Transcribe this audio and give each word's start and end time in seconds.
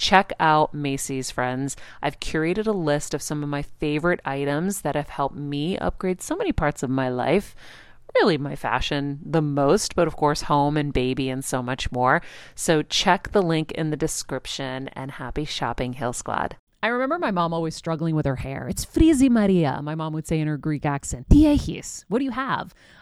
check 0.00 0.32
out 0.40 0.72
Macy's, 0.72 1.30
friends. 1.30 1.76
I've 2.02 2.18
curated 2.18 2.66
a 2.66 2.72
list 2.72 3.12
of 3.12 3.22
some 3.22 3.42
of 3.42 3.48
my 3.48 3.62
favorite 3.62 4.20
items 4.24 4.80
that 4.80 4.96
have 4.96 5.10
helped 5.10 5.36
me 5.36 5.76
upgrade 5.76 6.22
so 6.22 6.34
many 6.34 6.52
parts 6.52 6.82
of 6.82 6.88
my 6.88 7.10
life. 7.10 7.54
Really, 8.16 8.38
my 8.38 8.56
fashion 8.56 9.20
the 9.24 9.42
most, 9.42 9.94
but 9.94 10.08
of 10.08 10.16
course, 10.16 10.42
home 10.42 10.76
and 10.76 10.92
baby 10.92 11.28
and 11.28 11.44
so 11.44 11.62
much 11.62 11.92
more. 11.92 12.22
So, 12.56 12.82
check 12.82 13.30
the 13.30 13.42
link 13.42 13.70
in 13.72 13.90
the 13.90 13.96
description 13.96 14.88
and 14.94 15.12
happy 15.12 15.44
shopping, 15.44 15.92
Heal 15.92 16.12
Squad. 16.12 16.56
I 16.82 16.88
remember 16.88 17.18
my 17.18 17.30
mom 17.30 17.52
always 17.52 17.76
struggling 17.76 18.14
with 18.14 18.24
her 18.24 18.36
hair. 18.36 18.66
It's 18.66 18.86
frizzy 18.86 19.28
Maria, 19.28 19.80
my 19.82 19.94
mom 19.94 20.14
would 20.14 20.26
say 20.26 20.40
in 20.40 20.48
her 20.48 20.56
Greek 20.56 20.86
accent. 20.86 21.28
Diehis, 21.28 22.06
what 22.08 22.20
do 22.20 22.24
you 22.24 22.30
have? 22.30 22.74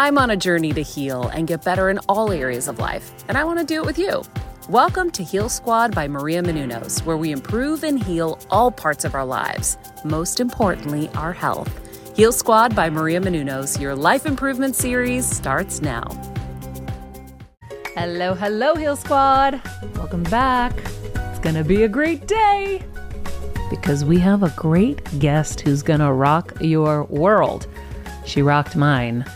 I'm 0.00 0.16
on 0.16 0.30
a 0.30 0.36
journey 0.36 0.72
to 0.72 0.80
heal 0.80 1.24
and 1.24 1.46
get 1.46 1.62
better 1.62 1.90
in 1.90 1.98
all 2.08 2.32
areas 2.32 2.68
of 2.68 2.78
life, 2.78 3.12
and 3.28 3.36
I 3.36 3.44
want 3.44 3.58
to 3.58 3.66
do 3.66 3.82
it 3.82 3.84
with 3.84 3.98
you. 3.98 4.22
Welcome 4.70 5.10
to 5.10 5.22
Heal 5.22 5.50
Squad 5.50 5.94
by 5.94 6.08
Maria 6.08 6.42
Menounos, 6.42 7.04
where 7.04 7.18
we 7.18 7.32
improve 7.32 7.84
and 7.84 8.02
heal 8.02 8.38
all 8.48 8.70
parts 8.70 9.04
of 9.04 9.14
our 9.14 9.26
lives, 9.26 9.76
most 10.02 10.40
importantly, 10.40 11.10
our 11.16 11.34
health. 11.34 11.70
Heal 12.16 12.32
Squad 12.32 12.74
by 12.74 12.88
Maria 12.88 13.20
Menounos, 13.20 13.78
your 13.78 13.94
life 13.94 14.24
improvement 14.24 14.74
series 14.74 15.26
starts 15.26 15.82
now. 15.82 16.04
Hello, 17.94 18.32
hello, 18.32 18.74
Heal 18.76 18.96
Squad. 18.96 19.60
Welcome 19.96 20.22
back. 20.22 20.72
It's 21.14 21.40
going 21.40 21.56
to 21.56 21.64
be 21.64 21.82
a 21.82 21.88
great 21.88 22.26
day 22.26 22.82
because 23.68 24.06
we 24.06 24.18
have 24.20 24.42
a 24.44 24.50
great 24.56 25.18
guest 25.18 25.60
who's 25.60 25.82
going 25.82 26.00
to 26.00 26.10
rock 26.10 26.54
your 26.58 27.04
world. 27.04 27.66
She 28.24 28.40
rocked 28.40 28.76
mine. 28.76 29.26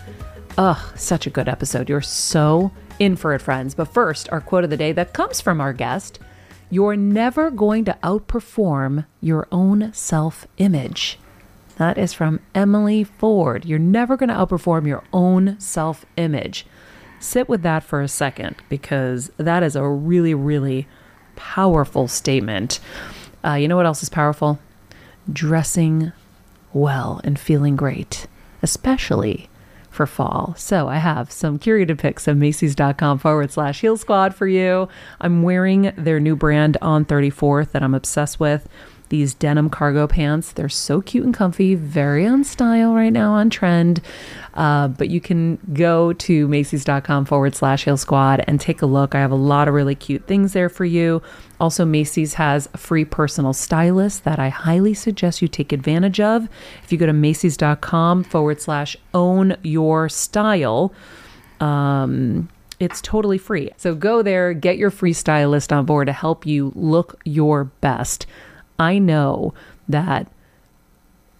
Ugh, 0.57 0.97
such 0.97 1.27
a 1.27 1.31
good 1.31 1.49
episode. 1.49 1.89
You're 1.89 2.01
so 2.01 2.71
in 3.01 3.17
for 3.17 3.35
it, 3.35 3.43
friends. 3.43 3.75
But 3.75 3.93
first, 3.93 4.29
our 4.31 4.41
quote 4.41 4.63
of 4.63 4.71
the 4.71 4.77
day 4.77 4.93
that 4.93 5.13
comes 5.13 5.41
from 5.41 5.61
our 5.61 5.73
guest 5.73 6.21
You're 6.71 6.97
never 6.97 7.51
going 7.51 7.85
to 7.87 7.99
outperform 8.05 9.07
your 9.21 9.49
own 9.51 9.93
self 9.93 10.47
image. 10.59 11.19
That 11.77 11.99
is 11.99 12.13
from 12.13 12.39
Emily 12.55 13.03
Ford. 13.03 13.65
You're 13.65 13.81
never 13.81 14.17
going 14.17 14.29
to 14.29 14.35
outperform 14.35 14.87
your 14.87 15.03
own 15.13 15.59
self 15.59 16.07
image. 16.17 16.67
Sit 17.19 17.49
with 17.49 17.63
that 17.63 17.83
for 17.83 18.01
a 18.01 18.09
second 18.09 18.57
because 18.69 19.33
that 19.39 19.65
is 19.65 19.75
a 19.75 19.89
really, 19.89 20.35
really 20.35 20.87
powerful 21.35 22.07
statement. 22.07 22.79
Uh, 23.45 23.55
you 23.55 23.67
know 23.67 23.77
what 23.77 23.87
else 23.87 24.05
is 24.05 24.09
powerful? 24.09 24.61
Dressing 25.33 26.13
well 26.73 27.21
and 27.25 27.39
feeling 27.41 27.75
great, 27.75 28.29
especially 28.63 29.49
for 29.95 30.07
fall. 30.07 30.55
So 30.59 30.89
I 30.89 30.97
have 30.99 31.31
some 31.31 31.59
curated 31.59 31.99
pics 31.99 32.29
of 32.29 32.37
Macy's.com 32.37 33.19
forward 33.19 33.51
slash 33.51 33.81
Heal 33.81 33.97
Squad 33.97 34.35
for 34.35 34.47
you. 34.47 34.89
I'm 35.21 35.43
wearing 35.43 35.93
their 35.97 36.21
new 36.21 36.37
brand 36.37 36.77
on 36.83 37.05
34th 37.05 37.71
that 37.73 37.83
I'm 37.83 37.95
obsessed 37.95 38.39
with. 38.41 38.69
These 39.09 39.35
denim 39.35 39.71
cargo 39.71 40.07
pants. 40.07 40.53
They're 40.53 40.69
so 40.69 41.01
cute 41.01 41.25
and 41.25 41.35
comfy, 41.35 41.75
very 41.75 42.27
on 42.27 42.45
style 42.45 42.95
right 42.95 43.13
now, 43.13 43.33
on 43.33 43.51
trend. 43.51 44.01
Uh, 44.55 44.89
but 44.89 45.09
you 45.11 45.21
can 45.21 45.59
go 45.73 46.13
to 46.15 46.49
Macy's.com 46.49 47.25
forward 47.25 47.55
slash 47.55 47.85
Heal 47.85 47.97
Squad 47.97 48.45
and 48.47 48.61
take 48.61 48.83
a 48.83 48.87
look. 48.87 49.15
I 49.15 49.21
have 49.21 49.31
a 49.31 49.37
lot 49.37 49.69
of 49.69 49.75
really 49.75 49.95
cute 49.95 50.27
things 50.27 50.53
there 50.53 50.69
for 50.69 50.85
you. 50.85 51.23
Also, 51.61 51.85
Macy's 51.85 52.35
has 52.35 52.69
a 52.73 52.79
free 52.79 53.05
personal 53.05 53.53
stylist 53.53 54.25
that 54.25 54.39
I 54.39 54.49
highly 54.49 54.95
suggest 54.95 55.43
you 55.43 55.49
take 55.49 55.73
advantage 55.73 56.21
of. 56.21 56.49
If 56.83 56.93
you 56.93 56.99
go 56.99 57.07
to 57.07 57.13
Macy's.com 57.13 58.25
forward 58.25 58.61
slash 58.61 58.97
own 59.13 59.57
your 59.63 60.09
style, 60.09 60.93
um, 61.61 62.49
it's 62.81 63.01
totally 63.01 63.39
free. 63.39 63.71
So 63.77 63.95
go 63.95 64.23
there, 64.23 64.53
get 64.53 64.79
your 64.79 64.91
free 64.91 65.13
stylist 65.13 65.73
on 65.73 65.85
board 65.85 66.07
to 66.07 66.13
help 66.13 66.47
you 66.47 66.73
look 66.75 67.21
your 67.25 67.65
best. 67.65 68.27
I 68.79 68.99
know 68.99 69.55
that 69.89 70.29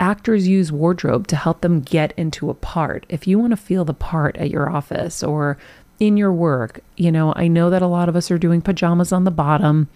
actors 0.01 0.49
use 0.49 0.73
wardrobe 0.73 1.27
to 1.29 1.37
help 1.37 1.61
them 1.61 1.81
get 1.81 2.13
into 2.17 2.51
a 2.51 2.55
part. 2.55 3.07
If 3.09 3.27
you 3.27 3.39
want 3.39 3.53
to 3.53 3.57
feel 3.57 3.85
the 3.85 3.95
part 3.95 4.37
at 4.37 4.51
your 4.51 4.69
office 4.69 5.23
or 5.23 5.57
in 6.01 6.17
your 6.17 6.33
work, 6.33 6.81
you 6.97 7.13
know, 7.13 7.33
I 7.37 7.49
know 7.49 7.71
that 7.71 7.83
a 7.83 7.87
lot 7.87 8.09
of 8.09 8.17
us 8.17 8.31
are 8.31 8.39
doing 8.39 8.61
pajamas 8.61 9.13
on 9.13 9.25
the 9.25 9.31
bottom 9.31 9.89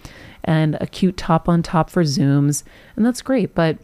and 0.43 0.77
a 0.79 0.87
cute 0.87 1.17
top 1.17 1.49
on 1.49 1.61
top 1.61 1.89
for 1.89 2.03
Zooms, 2.03 2.63
and 2.95 3.05
that's 3.05 3.21
great, 3.21 3.53
but 3.53 3.77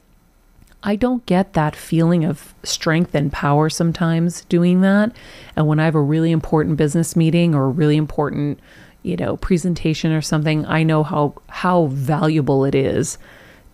I 0.82 0.96
don't 0.96 1.26
get 1.26 1.54
that 1.54 1.76
feeling 1.76 2.24
of 2.24 2.54
strength 2.64 3.16
and 3.16 3.32
power 3.32 3.70
sometimes 3.70 4.46
doing 4.46 4.82
that. 4.82 5.16
And 5.56 5.68
when 5.68 5.80
I 5.80 5.86
have 5.86 5.96
a 5.96 6.02
really 6.02 6.32
important 6.32 6.78
business 6.78 7.16
meeting 7.16 7.56
or 7.56 7.66
a 7.66 7.70
really 7.70 7.98
important, 7.98 8.60
you 9.02 9.18
know, 9.18 9.36
presentation 9.38 10.12
or 10.12 10.22
something, 10.22 10.64
I 10.68 10.84
know 10.84 11.04
how 11.04 11.34
how 11.48 11.88
valuable 11.88 12.66
it 12.66 12.76
is 12.76 13.18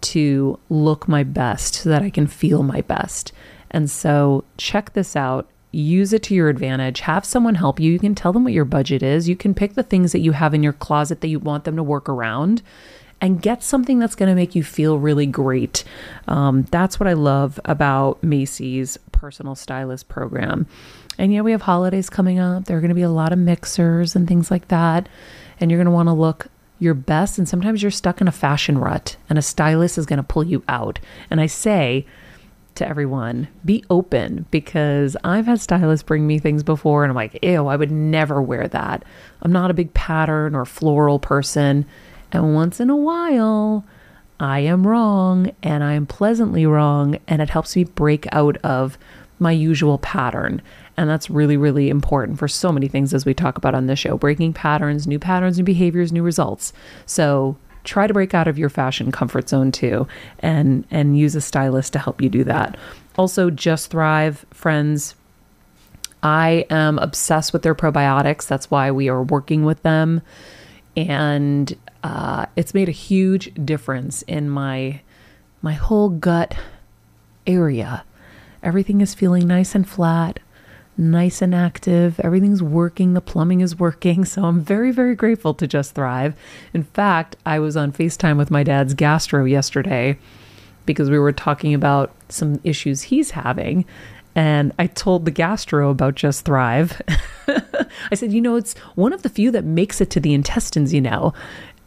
to 0.02 0.60
look 0.70 1.08
my 1.08 1.24
best 1.24 1.76
so 1.76 1.90
that 1.90 2.02
I 2.02 2.10
can 2.10 2.28
feel 2.28 2.64
my 2.64 2.82
best. 2.82 3.32
And 3.70 3.90
so 3.90 4.44
check 4.58 4.94
this 4.94 5.16
out. 5.16 5.50
Use 5.72 6.12
it 6.12 6.24
to 6.24 6.36
your 6.36 6.50
advantage. 6.50 7.02
Have 7.02 7.24
someone 7.24 7.56
help 7.56 7.80
you. 7.80 7.94
You 7.94 8.00
can 8.00 8.16
tell 8.16 8.34
them 8.34 8.44
what 8.44 8.54
your 8.54 8.66
budget 8.66 9.02
is. 9.02 9.30
You 9.30 9.38
can 9.38 9.54
pick 9.54 9.76
the 9.76 9.84
things 9.84 10.12
that 10.12 10.20
you 10.20 10.34
have 10.34 10.54
in 10.54 10.64
your 10.64 10.74
closet 10.74 11.22
that 11.22 11.30
you 11.30 11.40
want 11.40 11.64
them 11.64 11.78
to 11.78 11.84
work 11.84 12.10
around 12.10 12.62
and 13.22 13.42
get 13.42 13.64
something 13.64 14.00
that's 14.00 14.16
going 14.16 14.30
to 14.30 14.36
make 14.36 14.56
you 14.56 14.64
feel 14.64 14.98
really 14.98 15.28
great. 15.28 15.84
Um, 16.28 16.64
that's 16.72 17.00
what 17.00 17.08
I 17.08 17.14
love 17.14 17.60
about 17.66 18.22
Macy's 18.24 18.98
personal 19.12 19.56
stylist 19.56 20.10
program. 20.10 20.66
And 21.18 21.32
yeah, 21.32 21.42
we 21.42 21.52
have 21.52 21.62
holidays 21.62 22.10
coming 22.10 22.40
up. 22.40 22.66
There 22.66 22.78
are 22.78 22.82
going 22.82 22.90
to 22.90 22.96
be 22.96 23.02
a 23.04 23.10
lot 23.10 23.32
of 23.32 23.38
mixers 23.38 24.16
and 24.16 24.28
things 24.28 24.50
like 24.50 24.70
that. 24.70 25.08
And 25.60 25.70
you're 25.70 25.78
going 25.78 25.86
to 25.86 25.92
want 25.92 26.10
to 26.10 26.14
look 26.14 26.48
your 26.82 26.94
best. 26.94 27.38
And 27.38 27.48
sometimes 27.48 27.82
you're 27.82 27.92
stuck 27.92 28.20
in 28.20 28.28
a 28.28 28.32
fashion 28.34 28.78
rut, 28.78 29.16
and 29.30 29.38
a 29.38 29.42
stylist 29.42 29.98
is 29.98 30.06
going 30.06 30.18
to 30.18 30.24
pull 30.24 30.44
you 30.44 30.64
out. 30.68 31.00
And 31.30 31.40
I 31.40 31.46
say, 31.46 32.06
to 32.76 32.88
everyone 32.88 33.48
be 33.66 33.84
open 33.90 34.46
because 34.50 35.18
I've 35.24 35.46
had 35.46 35.60
stylists 35.62 36.04
bring 36.04 36.26
me 36.26 36.40
things 36.40 36.64
before 36.64 37.04
and 37.04 37.12
I'm 37.12 37.16
like, 37.16 37.38
ew, 37.44 37.68
I 37.68 37.76
would 37.76 37.92
never 37.92 38.42
wear 38.42 38.68
that. 38.70 39.04
I'm 39.42 39.52
not 39.52 39.72
a 39.72 39.76
big 39.76 39.94
pattern 39.94 40.56
or 40.56 40.66
floral 40.66 41.20
person. 41.20 41.86
And 42.32 42.56
once 42.56 42.80
in 42.80 42.90
a 42.90 42.96
while, 42.96 43.86
I 44.40 44.60
am 44.60 44.88
wrong 44.88 45.52
and 45.62 45.84
I 45.84 45.94
am 45.94 46.06
pleasantly 46.06 46.66
wrong. 46.66 47.20
And 47.28 47.42
it 47.42 47.50
helps 47.50 47.76
me 47.76 47.84
break 47.84 48.26
out 48.32 48.58
of 48.58 48.98
my 49.38 49.52
usual 49.52 49.98
pattern. 49.98 50.62
And 50.98 51.10
that's 51.10 51.30
really, 51.30 51.58
really 51.58 51.90
important 51.90 52.38
for 52.38 52.48
so 52.48 52.72
many 52.72 52.88
things 52.88 53.14
as 53.14 53.26
we 53.26 53.34
talk 53.34 53.58
about 53.58 53.74
on 53.74 53.88
this 53.88 54.00
show. 54.00 54.18
Breaking 54.18 54.54
patterns, 54.54 55.08
new 55.08 55.20
patterns, 55.20 55.58
new 55.58 55.64
behaviors, 55.64 56.12
new 56.12 56.24
results. 56.24 56.74
So 57.06 57.58
try 57.84 58.08
to 58.08 58.14
break 58.14 58.34
out 58.34 58.48
of 58.48 58.58
your 58.58 58.70
fashion 58.70 59.12
comfort 59.12 59.50
zone 59.50 59.72
too 59.72 60.08
and 60.40 60.86
and 60.92 61.18
use 61.18 61.36
a 61.36 61.42
stylist 61.42 61.94
to 61.94 62.00
help 62.00 62.22
you 62.22 62.30
do 62.30 62.44
that. 62.44 62.78
Also 63.18 63.50
just 63.50 63.90
thrive 63.90 64.46
friends. 64.52 65.16
I 66.24 66.66
am 66.70 67.00
obsessed 67.00 67.52
with 67.52 67.64
their 67.64 67.74
probiotics. 67.74 68.48
That's 68.48 68.70
why 68.70 68.92
we 68.92 69.10
are 69.10 69.24
working 69.24 69.66
with 69.66 69.82
them. 69.82 70.22
And 70.96 71.76
uh, 72.04 72.46
it's 72.56 72.74
made 72.74 72.90
a 72.90 72.94
huge 72.94 73.54
difference 73.66 74.22
in 74.24 74.50
my 74.50 75.02
my 75.62 75.74
whole 75.74 76.10
gut 76.10 76.56
area. 77.48 78.04
Everything 78.62 79.02
is 79.02 79.16
feeling 79.16 79.48
nice 79.48 79.74
and 79.74 79.88
flat 79.88 80.40
nice 80.98 81.42
and 81.42 81.56
active. 81.56 82.20
Everything's 82.20 82.62
working. 82.64 83.14
The 83.14 83.22
plumbing 83.22 83.62
is 83.62 83.78
working. 83.78 84.26
So 84.32 84.46
I'm 84.46 84.62
very, 84.62 84.92
very 84.92 85.16
grateful 85.16 85.54
to 85.56 85.68
Just 85.68 85.94
Thrive. 85.94 86.36
In 86.74 86.84
fact, 86.84 87.36
I 87.46 87.60
was 87.60 87.76
on 87.76 87.92
FaceTime 87.92 88.38
with 88.38 88.50
my 88.50 88.64
dad's 88.64 88.94
gastro 88.94 89.44
yesterday 89.46 90.18
because 90.86 91.10
we 91.10 91.20
were 91.20 91.34
talking 91.34 91.74
about 91.74 92.12
some 92.30 92.60
issues 92.64 93.04
he's 93.04 93.32
having. 93.32 93.86
And 94.36 94.72
I 94.80 94.88
told 94.88 95.26
the 95.26 95.32
gastro 95.32 95.90
about 95.90 96.16
Just 96.16 96.46
Thrive. 96.46 97.02
I 97.48 98.16
said, 98.16 98.32
you 98.32 98.40
know, 98.40 98.56
it's 98.56 98.78
one 98.96 99.12
of 99.12 99.24
the 99.24 99.30
few 99.30 99.52
that 99.52 99.66
makes 99.66 100.00
it 100.00 100.10
to 100.12 100.20
the 100.20 100.34
intestines, 100.34 100.94
you 100.94 101.02
know. 101.02 101.34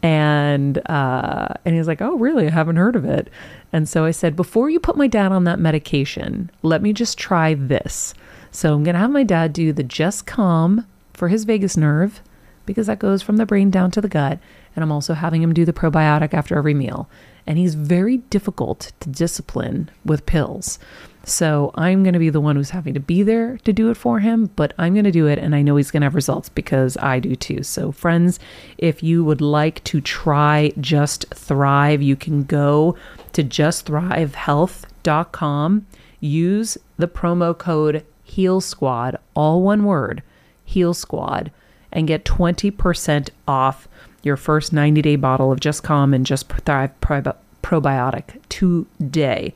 And 0.03 0.77
uh, 0.87 1.47
and 1.65 1.73
he 1.73 1.79
was 1.79 1.87
like, 1.87 2.01
oh, 2.01 2.15
really? 2.15 2.45
I 2.47 2.51
haven't 2.51 2.75
heard 2.75 2.95
of 2.95 3.05
it. 3.05 3.29
And 3.73 3.89
so 3.89 4.05
I 4.05 4.11
said, 4.11 4.35
before 4.35 4.69
you 4.69 4.79
put 4.79 4.97
my 4.97 5.07
dad 5.07 5.31
on 5.31 5.45
that 5.45 5.59
medication, 5.59 6.51
let 6.61 6.83
me 6.83 6.93
just 6.93 7.17
try 7.17 7.55
this. 7.55 8.13
So 8.55 8.73
I'm 8.73 8.83
going 8.85 8.93
to 8.93 9.01
have 9.01 9.11
my 9.11 9.23
dad 9.23 9.51
do 9.51 9.73
the 9.73 9.83
Just 9.83 10.25
Calm 10.25 10.87
for 11.13 11.27
his 11.27 11.43
vagus 11.43 11.75
nerve 11.75 12.21
because 12.65 12.87
that 12.87 12.99
goes 12.99 13.21
from 13.21 13.35
the 13.35 13.45
brain 13.45 13.69
down 13.69 13.91
to 13.91 13.99
the 13.99 14.07
gut. 14.07 14.39
And 14.73 14.81
I'm 14.81 14.93
also 14.93 15.13
having 15.13 15.43
him 15.43 15.53
do 15.53 15.65
the 15.65 15.73
probiotic 15.73 16.33
after 16.33 16.57
every 16.57 16.73
meal. 16.73 17.09
And 17.45 17.57
he's 17.57 17.75
very 17.75 18.19
difficult 18.19 18.93
to 19.01 19.09
discipline 19.09 19.91
with 20.05 20.25
pills. 20.25 20.79
So 21.25 21.73
I'm 21.75 22.03
going 22.03 22.13
to 22.13 22.19
be 22.19 22.29
the 22.29 22.39
one 22.39 22.55
who's 22.55 22.69
having 22.69 22.93
to 22.93 23.01
be 23.01 23.23
there 23.23 23.57
to 23.65 23.73
do 23.73 23.91
it 23.91 23.97
for 23.97 24.21
him, 24.21 24.49
but 24.55 24.71
I'm 24.77 24.93
going 24.93 25.03
to 25.03 25.11
do 25.11 25.27
it. 25.27 25.37
And 25.37 25.53
I 25.53 25.61
know 25.61 25.75
he's 25.75 25.91
going 25.91 25.99
to 25.99 26.05
have 26.05 26.15
results 26.15 26.47
because 26.47 26.95
I 26.97 27.19
do 27.19 27.35
too. 27.35 27.61
So, 27.61 27.91
friends, 27.91 28.39
if 28.77 29.03
you 29.03 29.25
would 29.25 29.41
like 29.41 29.83
to 29.83 29.99
try 29.99 30.71
Just 30.79 31.25
Thrive, 31.33 32.01
you 32.01 32.15
can 32.15 32.45
go 32.45 32.95
to 33.33 33.43
justthrivehealth.com, 33.43 35.87
use 36.21 36.77
the 36.97 37.09
promo 37.09 37.57
code 37.57 38.05
Heal 38.25 38.59
Squad, 38.59 39.17
all 39.33 39.61
one 39.61 39.85
word, 39.85 40.21
Heal 40.65 40.93
Squad, 40.93 41.51
and 41.91 42.07
get 42.07 42.25
20% 42.25 43.29
off 43.47 43.87
your 44.23 44.35
first 44.35 44.73
90 44.73 45.01
day 45.01 45.15
bottle 45.15 45.51
of 45.51 45.61
Just 45.61 45.83
Calm 45.83 46.13
and 46.13 46.25
Just 46.25 46.51
Thrive 46.51 46.91
Probiotic 47.01 48.41
today. 48.49 49.53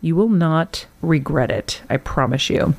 You 0.00 0.16
will 0.16 0.28
not 0.28 0.86
regret 1.02 1.50
it, 1.50 1.82
I 1.90 1.96
promise 1.98 2.48
you. 2.48 2.74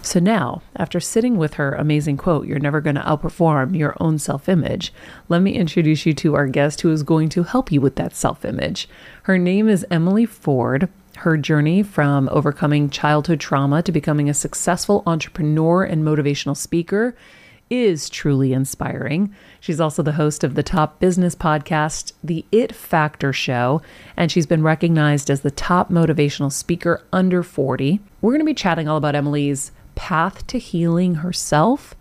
So 0.00 0.20
now, 0.20 0.62
after 0.74 1.00
sitting 1.00 1.36
with 1.36 1.54
her 1.54 1.74
amazing 1.74 2.16
quote, 2.16 2.46
you're 2.46 2.58
never 2.58 2.80
going 2.80 2.96
to 2.96 3.02
outperform 3.02 3.76
your 3.76 3.94
own 4.00 4.18
self 4.18 4.48
image, 4.48 4.92
let 5.28 5.42
me 5.42 5.52
introduce 5.52 6.06
you 6.06 6.14
to 6.14 6.34
our 6.34 6.46
guest 6.46 6.80
who 6.80 6.90
is 6.90 7.02
going 7.02 7.28
to 7.30 7.42
help 7.42 7.70
you 7.70 7.82
with 7.82 7.96
that 7.96 8.16
self 8.16 8.44
image. 8.44 8.88
Her 9.24 9.36
name 9.36 9.68
is 9.68 9.84
Emily 9.90 10.24
Ford. 10.24 10.88
Her 11.22 11.36
journey 11.36 11.82
from 11.82 12.28
overcoming 12.30 12.90
childhood 12.90 13.40
trauma 13.40 13.82
to 13.82 13.90
becoming 13.90 14.30
a 14.30 14.34
successful 14.34 15.02
entrepreneur 15.04 15.82
and 15.82 16.04
motivational 16.04 16.56
speaker 16.56 17.16
is 17.68 18.08
truly 18.08 18.52
inspiring. 18.52 19.34
She's 19.58 19.80
also 19.80 20.04
the 20.04 20.12
host 20.12 20.44
of 20.44 20.54
the 20.54 20.62
top 20.62 21.00
business 21.00 21.34
podcast, 21.34 22.12
The 22.22 22.44
It 22.52 22.72
Factor 22.72 23.32
Show, 23.32 23.82
and 24.16 24.30
she's 24.30 24.46
been 24.46 24.62
recognized 24.62 25.28
as 25.28 25.40
the 25.40 25.50
top 25.50 25.90
motivational 25.90 26.52
speaker 26.52 27.02
under 27.12 27.42
40. 27.42 27.98
We're 28.20 28.30
going 28.30 28.38
to 28.38 28.44
be 28.44 28.54
chatting 28.54 28.86
all 28.86 28.96
about 28.96 29.16
Emily's 29.16 29.72
path 29.96 30.46
to 30.46 30.58
healing 30.60 31.16
herself, 31.16 31.96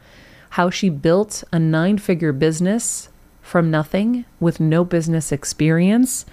how 0.52 0.70
she 0.70 0.90
built 0.90 1.44
a 1.52 1.58
nine 1.58 1.98
figure 1.98 2.34
business 2.34 3.10
from 3.42 3.72
nothing 3.72 4.26
with 4.40 4.60
no 4.60 4.84
business 4.84 5.32
experience, 5.32 6.24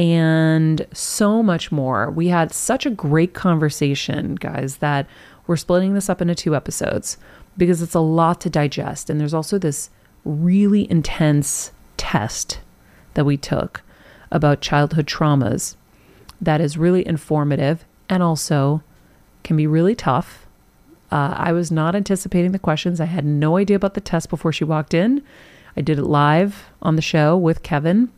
and 0.00 0.86
so 0.94 1.42
much 1.42 1.70
more. 1.70 2.10
We 2.10 2.28
had 2.28 2.54
such 2.54 2.86
a 2.86 2.90
great 2.90 3.34
conversation, 3.34 4.34
guys, 4.36 4.78
that 4.78 5.06
we're 5.46 5.58
splitting 5.58 5.92
this 5.92 6.08
up 6.08 6.22
into 6.22 6.34
two 6.34 6.56
episodes 6.56 7.18
because 7.58 7.82
it's 7.82 7.94
a 7.94 8.00
lot 8.00 8.40
to 8.40 8.48
digest. 8.48 9.10
And 9.10 9.20
there's 9.20 9.34
also 9.34 9.58
this 9.58 9.90
really 10.24 10.90
intense 10.90 11.70
test 11.98 12.60
that 13.12 13.26
we 13.26 13.36
took 13.36 13.82
about 14.30 14.62
childhood 14.62 15.04
traumas 15.04 15.76
that 16.40 16.62
is 16.62 16.78
really 16.78 17.06
informative 17.06 17.84
and 18.08 18.22
also 18.22 18.82
can 19.44 19.54
be 19.54 19.66
really 19.66 19.94
tough. 19.94 20.46
Uh, 21.12 21.34
I 21.36 21.52
was 21.52 21.70
not 21.70 21.94
anticipating 21.94 22.52
the 22.52 22.58
questions. 22.58 23.02
I 23.02 23.04
had 23.04 23.26
no 23.26 23.58
idea 23.58 23.76
about 23.76 23.92
the 23.92 24.00
test 24.00 24.30
before 24.30 24.52
she 24.52 24.64
walked 24.64 24.94
in. 24.94 25.22
I 25.76 25.82
did 25.82 25.98
it 25.98 26.04
live 26.04 26.70
on 26.80 26.96
the 26.96 27.02
show 27.02 27.36
with 27.36 27.62
Kevin 27.62 28.10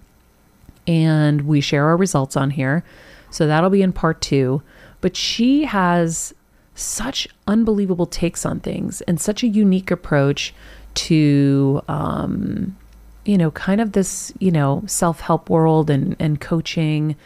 and 0.86 1.42
we 1.42 1.60
share 1.60 1.86
our 1.86 1.96
results 1.96 2.36
on 2.36 2.50
here. 2.50 2.84
So 3.30 3.46
that'll 3.46 3.70
be 3.70 3.82
in 3.82 3.92
part 3.92 4.20
two. 4.20 4.62
But 5.00 5.16
she 5.16 5.64
has 5.64 6.34
such 6.74 7.28
unbelievable 7.46 8.06
takes 8.06 8.46
on 8.46 8.60
things 8.60 9.00
and 9.02 9.20
such 9.20 9.42
a 9.42 9.48
unique 9.48 9.90
approach 9.90 10.54
to, 10.94 11.82
um, 11.88 12.76
you 13.24 13.36
know, 13.38 13.50
kind 13.50 13.80
of 13.80 13.92
this, 13.92 14.32
you 14.38 14.50
know, 14.50 14.82
self 14.86 15.20
help 15.20 15.50
world 15.50 15.90
and, 15.90 16.16
and 16.18 16.40
coaching 16.40 17.16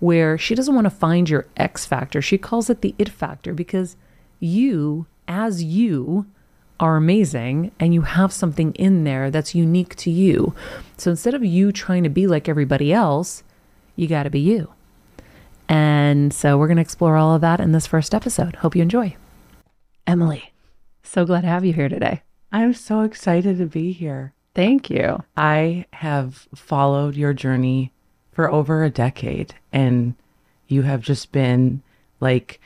where 0.00 0.38
she 0.38 0.54
doesn't 0.54 0.74
want 0.74 0.86
to 0.86 0.90
find 0.90 1.28
your 1.28 1.46
X 1.56 1.86
factor. 1.86 2.22
She 2.22 2.38
calls 2.38 2.70
it 2.70 2.80
the 2.80 2.94
it 2.98 3.08
factor 3.08 3.52
because 3.52 3.96
you, 4.38 5.06
as 5.28 5.62
you, 5.62 6.26
are 6.80 6.96
amazing 6.96 7.70
and 7.78 7.94
you 7.94 8.02
have 8.02 8.32
something 8.32 8.72
in 8.74 9.04
there 9.04 9.30
that's 9.30 9.54
unique 9.54 9.94
to 9.96 10.10
you. 10.10 10.54
So 10.96 11.10
instead 11.10 11.34
of 11.34 11.44
you 11.44 11.70
trying 11.70 12.02
to 12.02 12.08
be 12.08 12.26
like 12.26 12.48
everybody 12.48 12.92
else, 12.92 13.44
you 13.94 14.08
got 14.08 14.24
to 14.24 14.30
be 14.30 14.40
you. 14.40 14.72
And 15.68 16.32
so 16.32 16.58
we're 16.58 16.66
going 16.66 16.78
to 16.78 16.82
explore 16.82 17.16
all 17.16 17.34
of 17.34 17.42
that 17.42 17.60
in 17.60 17.72
this 17.72 17.86
first 17.86 18.14
episode. 18.14 18.56
Hope 18.56 18.74
you 18.74 18.82
enjoy. 18.82 19.14
Emily, 20.06 20.52
so 21.04 21.24
glad 21.24 21.42
to 21.42 21.46
have 21.46 21.64
you 21.64 21.72
here 21.72 21.88
today. 21.88 22.22
I'm 22.50 22.72
so 22.72 23.02
excited 23.02 23.58
to 23.58 23.66
be 23.66 23.92
here. 23.92 24.32
Thank 24.54 24.90
you. 24.90 25.22
I 25.36 25.84
have 25.92 26.48
followed 26.54 27.14
your 27.14 27.32
journey 27.32 27.92
for 28.32 28.50
over 28.50 28.82
a 28.82 28.90
decade, 28.90 29.54
and 29.72 30.14
you 30.66 30.82
have 30.82 31.02
just 31.02 31.30
been 31.30 31.82
like 32.18 32.60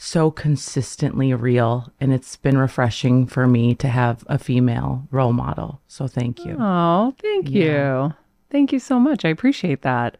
so 0.00 0.30
consistently 0.30 1.34
real 1.34 1.92
and 2.00 2.14
it's 2.14 2.36
been 2.36 2.56
refreshing 2.56 3.26
for 3.26 3.48
me 3.48 3.74
to 3.74 3.88
have 3.88 4.24
a 4.28 4.38
female 4.38 5.06
role 5.10 5.32
model. 5.32 5.80
So 5.88 6.06
thank 6.06 6.44
you. 6.44 6.56
Oh, 6.58 7.12
thank 7.20 7.50
yeah. 7.50 8.06
you. 8.06 8.14
Thank 8.48 8.72
you 8.72 8.78
so 8.78 9.00
much. 9.00 9.24
I 9.24 9.28
appreciate 9.28 9.82
that. 9.82 10.16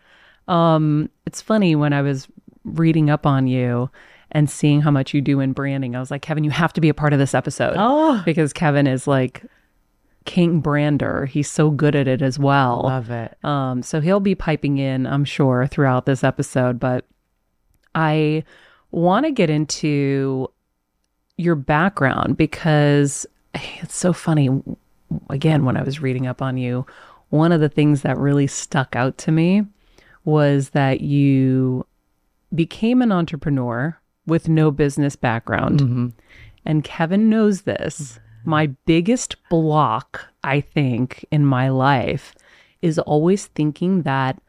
Um 0.49 1.11
it's 1.27 1.41
funny 1.41 1.77
when 1.77 1.93
I 1.93 2.03
was 2.03 2.27
reading 2.65 3.09
up 3.09 3.25
on 3.25 3.47
you 3.47 3.89
and 4.33 4.51
seeing 4.51 4.81
how 4.81 4.91
much 4.91 5.15
you 5.15 5.21
do 5.21 5.39
in 5.39 5.53
branding. 5.53 5.95
I 5.95 6.01
was 6.01 6.11
like, 6.11 6.23
Kevin, 6.23 6.43
you 6.43 6.51
have 6.51 6.73
to 6.73 6.81
be 6.81 6.89
a 6.89 6.95
part 6.95 7.13
of 7.13 7.21
this 7.21 7.33
episode. 7.33 7.77
Oh, 7.79 8.21
because 8.25 8.53
Kevin 8.53 8.89
is 8.89 9.07
like 9.07 9.45
king 10.25 10.59
brander. 10.59 11.25
He's 11.27 11.49
so 11.49 11.71
good 11.71 11.95
at 11.95 12.09
it 12.09 12.21
as 12.21 12.37
well. 12.37 12.83
Love 12.83 13.11
it. 13.11 13.39
Um 13.45 13.85
so 13.85 14.01
he'll 14.01 14.19
be 14.19 14.35
piping 14.35 14.79
in, 14.79 15.07
I'm 15.07 15.25
sure, 15.25 15.69
throughout 15.69 16.05
this 16.05 16.25
episode, 16.25 16.81
but 16.81 17.07
I 17.95 18.43
want 18.91 19.27
to 19.27 19.33
get 19.33 19.51
into 19.51 20.49
your 21.37 21.55
background 21.55 22.37
because 22.37 23.27
it's 23.55 23.97
so 23.97 24.13
funny. 24.13 24.49
Again, 25.31 25.65
when 25.65 25.77
I 25.77 25.83
was 25.83 26.01
reading 26.01 26.27
up 26.27 26.43
on 26.43 26.57
you, 26.57 26.87
one 27.31 27.53
of 27.53 27.61
the 27.61 27.69
things 27.69 28.03
that 28.03 28.19
really 28.19 28.47
stuck 28.47 28.97
out 28.97 29.19
to 29.19 29.33
me 29.33 29.65
was 30.25 30.71
that 30.71 31.01
you 31.01 31.87
became 32.55 33.03
an 33.03 33.13
entrepreneur 33.13 33.99
with 34.27 34.49
no 34.49 34.71
business 34.71 35.17
background. 35.17 35.81
Mm-hmm. 35.81 36.09
And 36.65 36.85
Kevin 36.85 37.31
knows 37.31 37.63
this. 37.63 38.19
My 38.45 38.67
biggest 38.87 39.37
block, 39.49 40.27
I 40.45 40.61
think, 40.61 41.25
in 41.31 41.45
my 41.45 41.69
life 41.69 42.35
is 42.83 42.99
always 42.99 43.47
thinking 43.47 44.03
that 44.03 44.41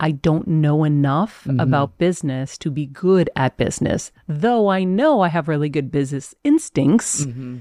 I 0.00 0.10
don't 0.10 0.46
know 0.48 0.84
enough 0.84 1.44
mm-hmm. 1.44 1.60
about 1.60 1.98
business 1.98 2.58
to 2.58 2.70
be 2.70 2.86
good 2.86 3.30
at 3.36 3.56
business, 3.56 4.12
though 4.26 4.68
I 4.68 4.84
know 4.84 5.20
I 5.20 5.28
have 5.28 5.48
really 5.48 5.68
good 5.68 5.90
business 5.90 6.34
instincts, 6.44 7.24
mm-hmm. 7.24 7.58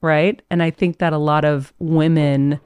right? 0.00 0.40
And 0.50 0.62
I 0.62 0.70
think 0.70 0.98
that 0.98 1.12
a 1.12 1.18
lot 1.18 1.44
of 1.44 1.72
women, 1.78 2.60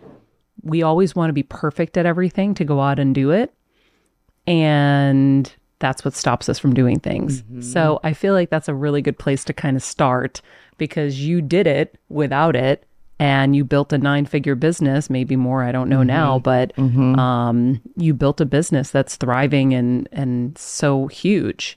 we 0.63 0.83
always 0.83 1.15
want 1.15 1.29
to 1.29 1.35
be 1.35 1.43
perfect 1.43 1.97
at 1.97 2.07
everything 2.07 2.55
to 2.55 2.65
go 2.65 2.81
out 2.81 2.99
and 2.99 3.15
do 3.15 3.31
it. 3.31 3.53
And 4.47 5.53
that's 5.81 6.05
what 6.05 6.15
stops 6.15 6.49
us 6.49 6.59
from 6.59 6.75
doing 6.75 7.01
things. 7.01 7.43
Mm-hmm. 7.43 7.63
So 7.63 8.01
I 8.05 8.13
feel 8.13 8.35
like 8.35 8.51
that's 8.51 8.69
a 8.69 8.75
really 8.75 9.03
good 9.03 9.19
place 9.19 9.45
to 9.45 9.53
kind 9.53 9.77
of 9.77 9.83
start 9.83 10.41
because 10.79 11.21
you 11.21 11.43
did 11.43 11.67
it 11.67 11.99
without 12.09 12.55
it 12.55 12.87
and 13.21 13.55
you 13.55 13.65
built 13.65 13.93
a 13.93 13.99
nine 13.99 14.25
figure 14.25 14.55
business, 14.55 15.11
maybe 15.11 15.37
more, 15.37 15.63
I 15.63 15.73
don't 15.73 15.91
know 15.91 16.03
now, 16.03 16.39
but 16.39 16.73
um, 17.19 17.81
you 17.97 18.15
built 18.15 18.41
a 18.41 18.47
business 18.47 18.91
that's 18.91 19.17
thriving 19.17 19.75
and, 19.75 20.09
and 20.11 20.57
so 20.57 21.07
huge 21.07 21.77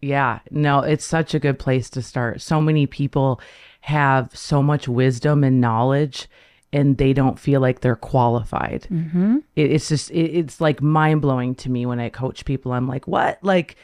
Yeah. 0.00 0.40
No, 0.50 0.80
it's 0.80 1.04
such 1.04 1.34
a 1.34 1.38
good 1.38 1.58
place 1.58 1.90
to 1.90 2.02
start. 2.02 2.40
So 2.40 2.60
many 2.60 2.86
people 2.86 3.40
have 3.82 4.36
so 4.36 4.62
much 4.62 4.88
wisdom 4.88 5.44
and 5.44 5.60
knowledge 5.60 6.28
and 6.72 6.98
they 6.98 7.12
don't 7.12 7.38
feel 7.38 7.60
like 7.60 7.80
they're 7.80 7.96
qualified. 7.96 8.86
Mm-hmm. 8.90 9.38
It, 9.54 9.72
it's 9.72 9.88
just, 9.88 10.10
it, 10.10 10.36
it's 10.36 10.60
like 10.60 10.82
mind 10.82 11.22
blowing 11.22 11.54
to 11.56 11.70
me 11.70 11.86
when 11.86 12.00
I 12.00 12.08
coach 12.08 12.44
people. 12.44 12.72
I'm 12.72 12.88
like, 12.88 13.06
what? 13.06 13.38
Like, 13.42 13.76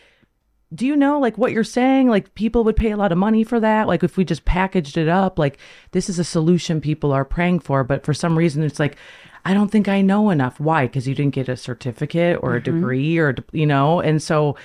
do 0.74 0.86
you 0.86 0.96
know 0.96 1.18
like 1.18 1.38
what 1.38 1.52
you're 1.52 1.64
saying? 1.64 2.08
Like, 2.08 2.34
people 2.34 2.64
would 2.64 2.76
pay 2.76 2.90
a 2.90 2.96
lot 2.96 3.12
of 3.12 3.18
money 3.18 3.44
for 3.44 3.60
that. 3.60 3.86
Like, 3.86 4.02
if 4.02 4.16
we 4.16 4.24
just 4.24 4.44
packaged 4.44 4.96
it 4.96 5.08
up, 5.08 5.38
like, 5.38 5.58
this 5.92 6.08
is 6.08 6.18
a 6.18 6.24
solution 6.24 6.80
people 6.80 7.12
are 7.12 7.24
praying 7.24 7.60
for. 7.60 7.84
But 7.84 8.04
for 8.04 8.12
some 8.12 8.36
reason, 8.36 8.62
it's 8.62 8.80
like, 8.80 8.96
I 9.44 9.54
don't 9.54 9.70
think 9.70 9.88
I 9.88 10.02
know 10.02 10.30
enough. 10.30 10.58
Why? 10.58 10.86
Because 10.86 11.06
you 11.06 11.14
didn't 11.14 11.34
get 11.34 11.48
a 11.48 11.56
certificate 11.56 12.38
or 12.42 12.54
a 12.54 12.62
degree 12.62 13.18
or, 13.18 13.34
you 13.52 13.66
know? 13.66 14.00
And 14.00 14.22
so, 14.22 14.56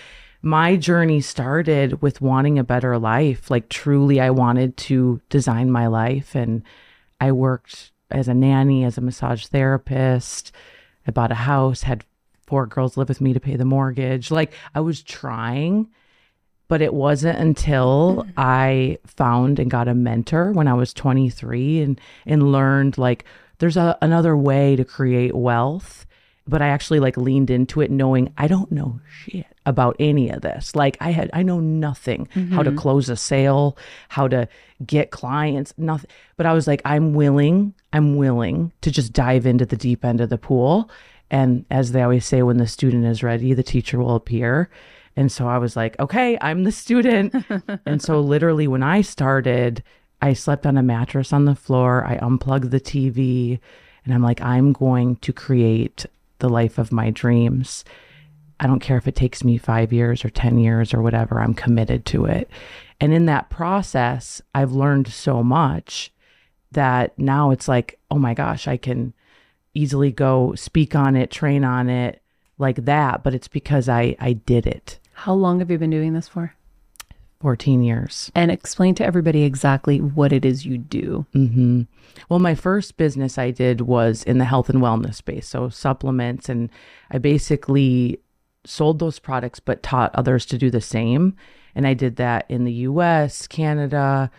my 0.48 0.78
journey 0.78 1.20
started 1.20 2.02
with 2.02 2.22
wanting 2.22 2.58
a 2.58 2.64
better 2.64 2.98
life. 2.98 3.52
Like, 3.52 3.68
truly, 3.68 4.22
I 4.22 4.30
wanted 4.30 4.78
to 4.78 5.20
design 5.30 5.70
my 5.72 5.88
life. 5.88 6.36
And 6.36 6.64
I 7.20 7.34
worked 7.34 7.92
as 8.10 8.30
a 8.30 8.34
nanny, 8.34 8.86
as 8.86 8.98
a 8.98 9.02
massage 9.02 9.46
therapist. 9.48 10.54
I 11.06 11.12
bought 11.12 11.34
a 11.34 11.36
house, 11.36 11.84
had 11.84 12.06
four 12.46 12.66
girls 12.66 12.96
live 12.96 13.10
with 13.10 13.20
me 13.20 13.34
to 13.34 13.42
pay 13.42 13.58
the 13.58 13.66
mortgage. 13.66 14.32
Like, 14.32 14.54
I 14.74 14.80
was 14.80 15.04
trying, 15.04 15.90
but 16.70 16.82
it 16.82 16.94
wasn't 16.94 17.40
until 17.40 18.26
I 18.38 19.00
found 19.06 19.60
and 19.60 19.70
got 19.70 19.90
a 19.90 19.94
mentor 19.94 20.54
when 20.54 20.70
I 20.70 20.76
was 20.76 20.94
23 20.94 21.82
and, 21.82 22.02
and 22.26 22.54
learned 22.54 22.98
like 22.98 23.26
there's 23.58 23.76
a, 23.76 23.98
another 24.02 24.38
way 24.38 24.78
to 24.78 24.86
create 24.86 25.36
wealth 25.36 26.07
but 26.48 26.62
I 26.62 26.68
actually 26.68 27.00
like 27.00 27.18
leaned 27.18 27.50
into 27.50 27.82
it 27.82 27.92
knowing 27.92 28.34
I 28.38 28.48
don't 28.48 28.72
know 28.72 29.00
shit 29.10 29.46
about 29.66 29.96
any 30.00 30.30
of 30.30 30.42
this. 30.42 30.76
Like 30.76 30.98
I 31.02 31.12
had 31.12 31.30
I 31.34 31.44
know 31.44 31.60
nothing 31.60 32.28
how 32.52 32.64
to 32.64 32.70
mm-hmm. 32.70 32.80
close 32.80 33.10
a 33.10 33.16
sale, 33.16 33.78
how 34.10 34.28
to 34.28 34.48
get 34.86 35.12
clients, 35.12 35.74
nothing. 35.78 36.10
But 36.36 36.46
I 36.46 36.54
was 36.54 36.68
like 36.68 36.82
I'm 36.86 37.14
willing, 37.14 37.74
I'm 37.94 38.16
willing 38.16 38.72
to 38.82 38.92
just 38.92 39.14
dive 39.14 39.46
into 39.46 39.66
the 39.66 39.78
deep 39.78 40.06
end 40.06 40.22
of 40.22 40.30
the 40.30 40.38
pool 40.38 40.90
and 41.30 41.66
as 41.70 41.92
they 41.92 42.02
always 42.02 42.26
say 42.26 42.42
when 42.42 42.58
the 42.58 42.68
student 42.68 43.06
is 43.06 43.24
ready, 43.24 43.54
the 43.54 43.64
teacher 43.64 44.00
will 44.00 44.16
appear. 44.16 44.70
And 45.16 45.32
so 45.32 45.48
I 45.48 45.58
was 45.58 45.76
like, 45.76 46.00
okay, 46.00 46.38
I'm 46.42 46.64
the 46.64 46.72
student. 46.72 47.34
and 47.86 48.02
so 48.02 48.22
literally 48.22 48.68
when 48.68 48.84
I 48.84 49.02
started, 49.02 49.84
I 50.22 50.34
slept 50.34 50.66
on 50.66 50.78
a 50.78 50.84
mattress 50.84 51.34
on 51.34 51.46
the 51.46 51.56
floor, 51.56 52.06
I 52.06 52.18
unplugged 52.18 52.72
the 52.72 52.80
TV 52.80 53.60
And 54.06 54.14
I'm 54.14 54.24
like, 54.24 54.42
I'm 54.42 54.74
going 54.74 55.18
to 55.18 55.34
create 55.34 56.06
the 56.40 56.50
life 56.50 56.78
of 56.78 56.92
my 56.92 57.10
dreams. 57.10 57.84
I 58.60 58.68
don't 58.68 58.80
care 58.80 58.98
if 58.98 59.08
it 59.08 59.16
takes 59.16 59.44
me 59.44 59.58
five 59.58 59.94
years 59.94 60.26
or 60.26 60.30
10 60.30 60.58
years 60.58 60.94
or 60.94 61.02
whatever, 61.02 61.40
I'm 61.40 61.54
committed 61.54 62.06
to 62.08 62.26
it. 62.26 62.50
And 63.00 63.14
in 63.14 63.26
that 63.28 63.50
process, 63.50 64.42
I've 64.56 64.72
learned 64.72 65.08
so 65.08 65.44
much 65.44 66.12
that 66.72 67.18
now 67.18 67.52
it's 67.52 67.68
like, 67.68 68.00
oh 68.10 68.18
my 68.18 68.34
gosh, 68.34 68.68
I 68.68 68.78
can 68.78 69.14
easily 69.74 70.12
go 70.12 70.56
speak 70.56 70.96
on 70.96 71.16
it, 71.16 71.30
train 71.30 71.64
on 71.64 71.90
it 71.90 72.22
like 72.58 72.86
that. 72.86 73.24
But 73.24 73.36
it's 73.36 73.48
because 73.48 73.88
I, 73.88 74.16
I 74.20 74.34
did 74.34 74.66
it 74.66 75.00
How 75.14 75.34
long 75.34 75.60
have 75.60 75.70
you 75.70 75.78
been 75.78 75.92
doing 75.92 76.14
this 76.14 76.28
for? 76.28 76.54
14 77.40 77.84
years. 77.84 78.32
And 78.34 78.50
explain 78.52 78.96
to 78.96 79.06
everybody 79.06 79.44
exactly 79.44 80.02
what 80.02 80.34
it 80.34 80.44
is 80.44 80.66
you 80.66 80.78
do. 80.78 81.26
hmm 81.34 81.84
Well, 82.30 82.40
my 82.40 82.56
first 82.56 82.98
business 82.98 83.38
I 83.38 83.52
did 83.52 83.82
was 83.82 84.24
in 84.24 84.38
the 84.38 84.46
health 84.46 84.70
and 84.70 84.82
wellness 84.82 85.16
space, 85.16 85.48
so 85.48 85.70
supplements, 85.70 86.50
and 86.50 86.70
I 87.12 87.20
basically 87.20 88.20
sold 88.66 89.00
those 89.00 89.20
products, 89.20 89.60
but 89.60 89.84
taught 89.84 90.16
others 90.16 90.46
to 90.48 90.58
do 90.58 90.70
the 90.70 90.82
same. 90.82 91.36
And 91.76 91.88
I 91.88 91.94
did 91.94 92.16
that 92.16 92.46
in 92.50 92.64
the 92.64 92.74
U.S., 92.74 93.48
Canada, 93.48 94.32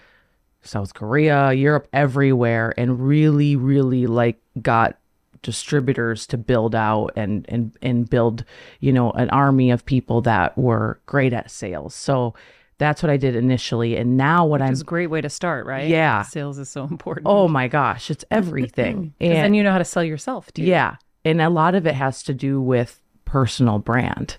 South 0.63 0.93
Korea, 0.95 1.53
Europe, 1.53 1.89
everywhere, 1.93 2.75
and 2.77 3.01
really, 3.01 3.55
really 3.57 4.07
like 4.07 4.41
got 4.61 4.99
distributors 5.43 6.27
to 6.27 6.37
build 6.37 6.75
out 6.75 7.13
and 7.15 7.47
and 7.49 7.77
and 7.81 8.11
build, 8.11 8.45
you 8.81 8.93
know, 8.93 9.13
an 9.13 9.31
army 9.31 9.71
of 9.71 9.85
people 9.85 10.21
that 10.23 10.59
were 10.59 11.01
great 11.07 11.33
at 11.33 11.51
sales. 11.51 11.95
So 11.95 12.35
that's 12.79 13.03
what 13.03 13.11
I 13.11 13.17
did 13.17 13.35
initially, 13.37 13.97
and 13.97 14.17
now 14.17 14.47
what 14.47 14.63
I'm 14.63 14.73
It's 14.73 14.81
a 14.83 14.85
great 14.85 15.09
way 15.09 15.21
to 15.21 15.29
start, 15.29 15.67
right? 15.67 15.89
Yeah. 15.89 16.23
Sales 16.23 16.59
is 16.59 16.69
so 16.69 16.85
important. 16.85 17.27
Oh 17.29 17.49
my 17.49 17.69
gosh, 17.69 18.11
it's 18.11 18.25
everything. 18.31 19.15
'Cause 19.21 19.29
then 19.29 19.45
and 19.47 19.57
you 19.57 19.63
know 19.63 19.73
how 19.73 19.79
to 19.79 19.85
sell 19.85 20.05
yourself, 20.05 20.53
do 20.55 20.63
you? 20.63 20.69
yeah, 20.69 20.97
and 21.25 21.41
a 21.41 21.51
lot 21.51 21.75
of 21.75 21.87
it 21.87 21.95
has 21.95 22.23
to 22.25 22.35
do 22.35 22.61
with 22.61 23.01
personal 23.25 23.79
brand, 23.79 24.37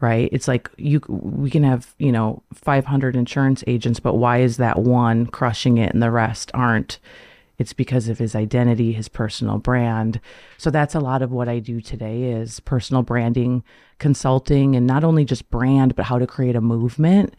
right? 0.00 0.28
It's 0.32 0.48
like 0.48 0.70
you 0.76 1.00
we 1.08 1.50
can 1.50 1.62
have, 1.62 1.94
you 1.98 2.10
know, 2.12 2.42
500 2.54 3.14
insurance 3.16 3.62
agents, 3.66 4.00
but 4.00 4.14
why 4.14 4.38
is 4.38 4.56
that 4.56 4.78
one 4.78 5.26
crushing 5.26 5.76
it 5.78 5.92
and 5.92 6.02
the 6.02 6.10
rest 6.10 6.50
aren't? 6.54 6.98
It's 7.58 7.72
because 7.72 8.08
of 8.08 8.18
his 8.18 8.36
identity, 8.36 8.92
his 8.92 9.08
personal 9.08 9.58
brand. 9.58 10.20
So 10.58 10.70
that's 10.70 10.94
a 10.94 11.00
lot 11.00 11.22
of 11.22 11.32
what 11.32 11.48
I 11.48 11.58
do 11.58 11.80
today 11.80 12.30
is 12.30 12.60
personal 12.60 13.02
branding, 13.02 13.64
consulting 13.98 14.76
and 14.76 14.86
not 14.86 15.02
only 15.02 15.24
just 15.24 15.50
brand, 15.50 15.96
but 15.96 16.04
how 16.04 16.18
to 16.20 16.26
create 16.26 16.54
a 16.54 16.60
movement. 16.60 17.34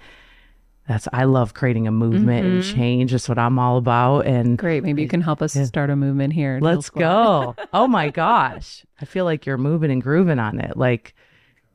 That's 0.90 1.08
I 1.14 1.24
love 1.24 1.54
creating 1.54 1.88
a 1.88 1.92
movement 1.92 2.48
and 2.48 2.64
mm-hmm. 2.64 2.76
change. 2.76 3.12
That's 3.12 3.30
what 3.30 3.38
I'm 3.38 3.60
all 3.60 3.78
about. 3.78 4.26
And 4.26 4.58
Great. 4.58 4.84
Maybe 4.84 5.04
you 5.04 5.08
can 5.08 5.22
help 5.22 5.42
us 5.42 5.54
start 5.54 5.90
a 5.90 5.96
movement 5.96 6.34
here. 6.34 6.60
Let's 6.62 6.90
go. 6.90 7.56
oh 7.74 7.88
my 7.88 8.10
gosh. 8.10 8.86
I 9.00 9.06
feel 9.06 9.24
like 9.24 9.46
you're 9.46 9.58
moving 9.58 9.92
and 9.92 10.02
grooving 10.02 10.40
on 10.40 10.60
it. 10.60 10.76
Like, 10.76 11.14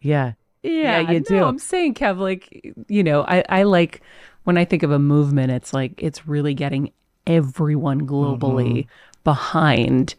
yeah. 0.01 0.33
Yeah, 0.65 1.01
you 1.01 1.21
no, 1.21 1.25
do. 1.25 1.45
I'm 1.45 1.59
saying, 1.59 1.95
Kev, 1.95 2.19
like, 2.19 2.75
you 2.89 3.05
know, 3.05 3.23
I, 3.23 3.45
I 3.49 3.63
like 3.65 4.01
when 4.45 4.57
I 4.59 4.65
think 4.65 4.83
of 4.83 4.91
a 4.91 4.99
movement, 4.99 5.53
it's 5.53 5.75
like 5.75 6.03
it's 6.03 6.27
really 6.27 6.55
getting 6.55 6.91
everyone 7.26 8.07
globally 8.07 8.85
Mm-hmm. 8.85 8.88
behind 9.25 10.14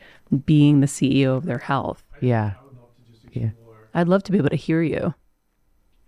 being 0.45 0.79
the 0.81 0.87
CEO 0.87 1.37
of 1.37 1.45
their 1.45 1.59
health. 1.59 2.03
Yeah. 2.21 2.53
yeah. 3.31 3.49
I'd 3.93 4.07
love 4.07 4.23
to 4.23 4.31
be 4.31 4.37
able 4.39 4.49
to 4.49 4.55
hear 4.55 4.81
you. 4.81 5.13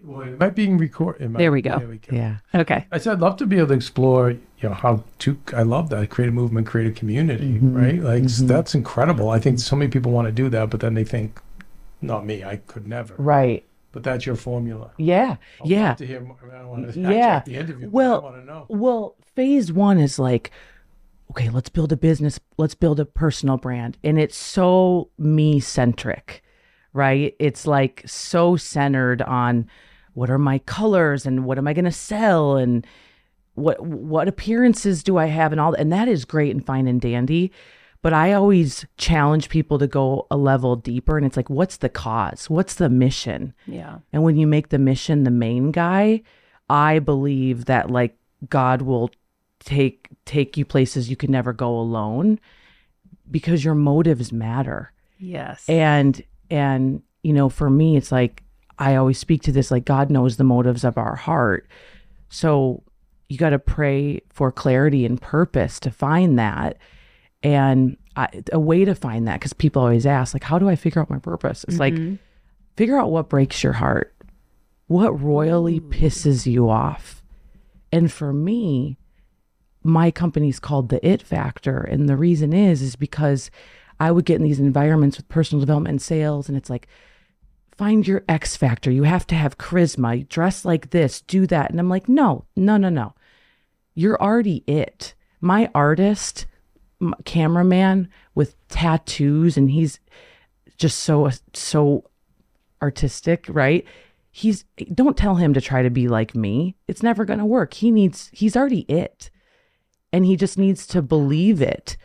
Well, 0.04 0.22
it 0.22 0.39
might 0.39 0.56
be 0.56 0.68
recorded. 0.70 1.34
There 1.34 1.51
we 1.51 1.62
go. 1.62 1.77
There 1.80 1.88
we 1.88 1.98
go. 1.98 2.16
Yeah. 2.16 2.38
Okay. 2.56 2.86
I 2.92 2.98
said 2.98 3.13
I'd 3.13 3.20
love 3.20 3.38
to 3.38 3.46
be 3.46 3.58
able 3.58 3.68
to 3.70 3.74
explore, 3.74 4.32
you 4.32 4.39
know, 4.63 4.74
how 4.74 5.04
to. 5.20 5.38
I 5.54 5.63
love 5.63 5.89
that 5.89 6.10
create 6.10 6.30
a 6.30 6.32
movement, 6.32 6.68
create 6.68 6.88
a 6.88 6.92
community, 6.92 7.54
Mm-hmm. 7.56 7.75
right? 7.75 8.01
Like 8.01 8.24
that's 8.24 8.74
incredible. 8.75 9.30
I 9.30 9.39
think 9.39 9.60
so 9.60 9.75
many 9.75 9.89
people 9.92 10.12
want 10.12 10.27
to 10.27 10.32
do 10.32 10.50
that, 10.50 10.70
but 10.70 10.80
then 10.80 10.94
they 10.94 11.04
think, 11.04 11.39
not 12.01 12.25
me, 12.25 12.44
I 12.44 12.58
could 12.58 12.88
never. 12.88 13.16
Right. 13.18 13.66
But 13.92 14.04
that's 14.04 14.25
your 14.25 14.36
formula. 14.36 14.92
Yeah. 14.98 15.38
I'd 15.62 15.68
yeah. 15.68 15.94
To 15.96 16.06
hear 16.06 16.22
more. 16.22 16.38
I 16.51 16.58
don't 16.60 16.68
want 16.70 16.94
to 16.94 17.00
Yeah. 17.00 17.42
the 17.46 17.56
interview. 17.56 17.89
Well, 17.92 18.22
I 18.22 18.24
want 18.24 18.36
to 18.38 18.46
know. 18.46 18.66
Well, 18.70 19.16
phase 19.36 19.72
one 19.74 19.98
is 20.00 20.20
like, 20.20 20.51
okay, 21.31 21.50
let's 21.50 21.70
build 21.70 21.92
a 21.92 21.98
business, 21.98 22.40
let's 22.57 22.75
build 22.75 23.00
a 23.00 23.05
personal 23.05 23.57
brand. 23.57 23.98
And 24.03 24.20
it's 24.20 24.37
so 24.37 25.09
me 25.18 25.59
centric, 25.59 26.44
right? 26.94 27.35
It's 27.40 27.68
like 27.68 28.03
so 28.05 28.55
centered 28.55 29.22
on 29.22 29.68
what 30.13 30.29
are 30.29 30.40
my 30.40 30.59
colors 30.59 31.25
and 31.25 31.46
what 31.46 31.57
am 31.57 31.68
I 31.68 31.74
going 31.74 31.85
to 31.85 31.92
sell 31.92 32.57
and 32.57 32.85
what 33.53 33.79
what 33.83 34.27
appearances 34.27 35.03
do 35.03 35.18
I 35.18 35.25
have 35.25 35.51
and 35.51 35.59
all 35.59 35.74
and 35.74 35.92
that 35.92 36.07
is 36.07 36.25
great 36.25 36.51
and 36.53 36.66
fine 36.66 36.87
and 36.87 37.01
dandy. 37.01 37.51
But 38.03 38.13
I 38.13 38.33
always 38.33 38.85
challenge 38.98 39.50
people 39.50 39.79
to 39.79 39.87
go 39.87 40.27
a 40.29 40.37
level 40.37 40.75
deeper 40.75 41.18
and 41.18 41.25
it's 41.25 41.37
like 41.37 41.50
what's 41.50 41.77
the 41.77 41.90
cause? 41.90 42.50
What's 42.50 42.75
the 42.75 42.90
mission? 42.90 43.53
Yeah. 43.66 44.00
And 44.13 44.24
when 44.24 44.37
you 44.37 44.48
make 44.48 44.70
the 44.70 44.79
mission 44.79 45.24
the 45.24 45.31
main 45.31 45.72
guy, 45.72 46.22
I 46.70 47.00
believe 47.00 47.66
that 47.66 47.90
like 47.90 48.18
God 48.50 48.83
will 48.83 49.11
take 49.59 50.07
take 50.25 50.57
you 50.57 50.65
places 50.65 51.09
you 51.09 51.15
could 51.15 51.29
never 51.29 51.53
go 51.53 51.77
alone 51.77 52.39
because 53.29 53.63
your 53.63 53.75
motives 53.75 54.31
matter. 54.31 54.91
Yes. 55.20 55.67
And 55.67 56.22
and 56.50 57.01
you 57.24 57.33
know, 57.33 57.50
for 57.50 57.70
me 57.70 57.98
it's 57.98 58.11
like 58.11 58.43
I 58.79 58.96
always 58.96 59.17
speak 59.17 59.41
to 59.43 59.51
this 59.51 59.72
like 59.72 59.85
God 59.85 60.09
knows 60.09 60.37
the 60.37 60.43
motives 60.43 60.83
of 60.83 60.98
our 60.98 61.15
heart. 61.15 61.67
So 62.29 62.83
you 63.29 63.37
got 63.37 63.50
to 63.50 63.59
pray 63.59 64.22
for 64.29 64.51
clarity 64.51 65.05
and 65.05 65.22
purpose 65.22 65.79
to 65.81 65.91
find 65.91 66.39
that. 66.39 66.77
And 67.43 67.98
I, 68.15 68.43
a 68.51 68.59
way 68.59 68.85
to 68.85 68.96
find 68.96 69.27
that, 69.27 69.39
because 69.39 69.53
people 69.53 69.81
always 69.81 70.05
ask, 70.05 70.33
like, 70.33 70.43
how 70.43 70.57
do 70.57 70.70
I 70.70 70.75
figure 70.75 71.01
out 71.01 71.09
my 71.09 71.20
purpose? 71.20 71.65
It's 71.67 71.77
like, 71.77 71.93
mm-hmm. 71.93 72.15
figure 72.75 72.98
out 72.98 73.11
what 73.11 73.29
breaks 73.29 73.63
your 73.63 73.74
heart, 73.74 74.15
what 74.87 75.22
royally 75.22 75.79
pisses 75.79 76.46
you 76.46 76.70
off. 76.70 77.22
And 77.91 78.11
for 78.11 78.33
me, 78.33 78.98
my 79.83 80.11
company's 80.11 80.59
called 80.59 80.90
the 80.90 81.05
It 81.07 81.22
Factor. 81.22 81.79
And 81.79 82.09
the 82.09 82.18
reason 82.18 82.53
is, 82.53 82.81
is 82.81 82.96
because 82.96 83.50
I 84.00 84.11
would 84.11 84.25
get 84.25 84.35
in 84.35 84.44
these 84.44 84.59
environments 84.59 85.18
with 85.18 85.29
personal 85.29 85.59
development 85.59 85.92
and 85.92 86.01
sales, 86.01 86.50
and 86.50 86.57
it's 86.57 86.70
like, 86.70 86.87
find 87.72 88.07
your 88.07 88.24
X 88.27 88.57
factor. 88.57 88.92
You 88.92 89.03
have 89.03 89.27
to 89.27 89.35
have 89.35 89.57
charisma. 89.57 90.27
Dress 90.27 90.66
like 90.66 90.90
this, 90.90 91.22
do 91.22 91.46
that. 91.48 91.70
And 91.70 91.79
I'm 91.79 91.90
like, 91.90 92.09
no, 92.09 92.46
no, 92.55 92.77
no, 92.77 92.90
no. 92.90 93.13
You're 93.94 94.22
already 94.22 94.63
it. 94.68 95.13
My 95.42 95.70
artist, 95.75 96.48
m- 97.00 97.13
cameraman 97.25 98.09
with 98.33 98.55
tattoos, 98.68 99.57
and 99.57 99.70
he's 99.70 100.00
just 100.77 101.00
so, 101.00 101.29
so 101.53 102.09
artistic, 102.81 103.46
right? 103.48 103.85
He's, 104.31 104.66
don't 104.94 105.18
tell 105.18 105.35
him 105.35 105.53
to 105.53 105.61
try 105.61 105.81
to 105.81 105.90
be 105.90 106.07
like 106.07 106.35
me. 106.35 106.75
It's 106.87 107.03
never 107.03 107.25
going 107.25 107.40
to 107.40 107.46
work. 107.46 107.75
He 107.75 107.92
needs, 107.92 108.29
he's 108.33 108.55
already 108.55 108.81
it. 108.81 109.29
And 110.18 110.25
he 110.25 110.36
just 110.36 110.58
needs 110.58 110.88
to 110.88 111.03
believe 111.03 111.62
it. 111.62 111.96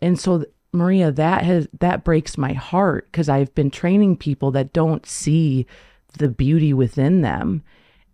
And 0.00 0.18
so, 0.18 0.44
Maria, 0.72 1.12
that 1.12 1.44
has, 1.44 1.68
that 1.78 2.02
breaks 2.02 2.36
my 2.36 2.54
heart 2.54 3.06
because 3.12 3.28
I've 3.28 3.54
been 3.54 3.70
training 3.70 4.16
people 4.16 4.50
that 4.50 4.72
don't 4.72 5.06
see 5.06 5.66
the 6.18 6.28
beauty 6.28 6.74
within 6.74 7.20
them 7.20 7.62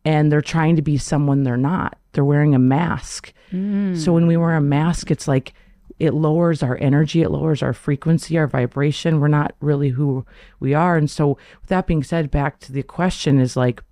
and 0.05 0.31
they're 0.31 0.43
trying 0.43 0.77
to 0.77 0.83
be 0.83 0.99
someone 0.99 1.45
they're 1.45 1.57
not. 1.57 1.99
They're 2.13 2.27
wearing 2.27 2.55
a 2.55 2.59
mask. 2.59 3.33
Mm. 3.51 3.97
So 3.97 4.13
when 4.13 4.27
we 4.27 4.37
wear 4.37 4.55
a 4.55 4.61
mask, 4.61 5.11
it's 5.11 5.27
like 5.27 5.55
it 5.99 6.13
lowers 6.13 6.63
our 6.63 6.77
energy, 6.79 7.23
it 7.23 7.31
lowers 7.31 7.63
our 7.63 7.73
frequency, 7.73 8.39
our 8.39 8.47
vibration. 8.47 9.19
We're 9.19 9.29
not 9.29 9.55
really 9.61 9.91
who 9.91 10.27
we 10.61 10.75
are. 10.75 10.97
And 10.97 11.11
so, 11.11 11.39
with 11.61 11.69
that 11.69 11.87
being 11.87 12.05
said, 12.05 12.31
back 12.31 12.61
to 12.61 12.73
the 12.73 12.83
question 12.83 13.41
is 13.41 13.57
like 13.57 13.83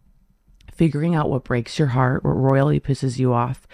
figuring 0.73 1.15
out 1.15 1.31
what 1.31 1.45
breaks 1.45 1.79
your 1.79 1.89
heart, 1.89 2.25
what 2.25 2.31
royally 2.31 2.79
pisses 2.79 3.19
you 3.19 3.33
off. 3.33 3.67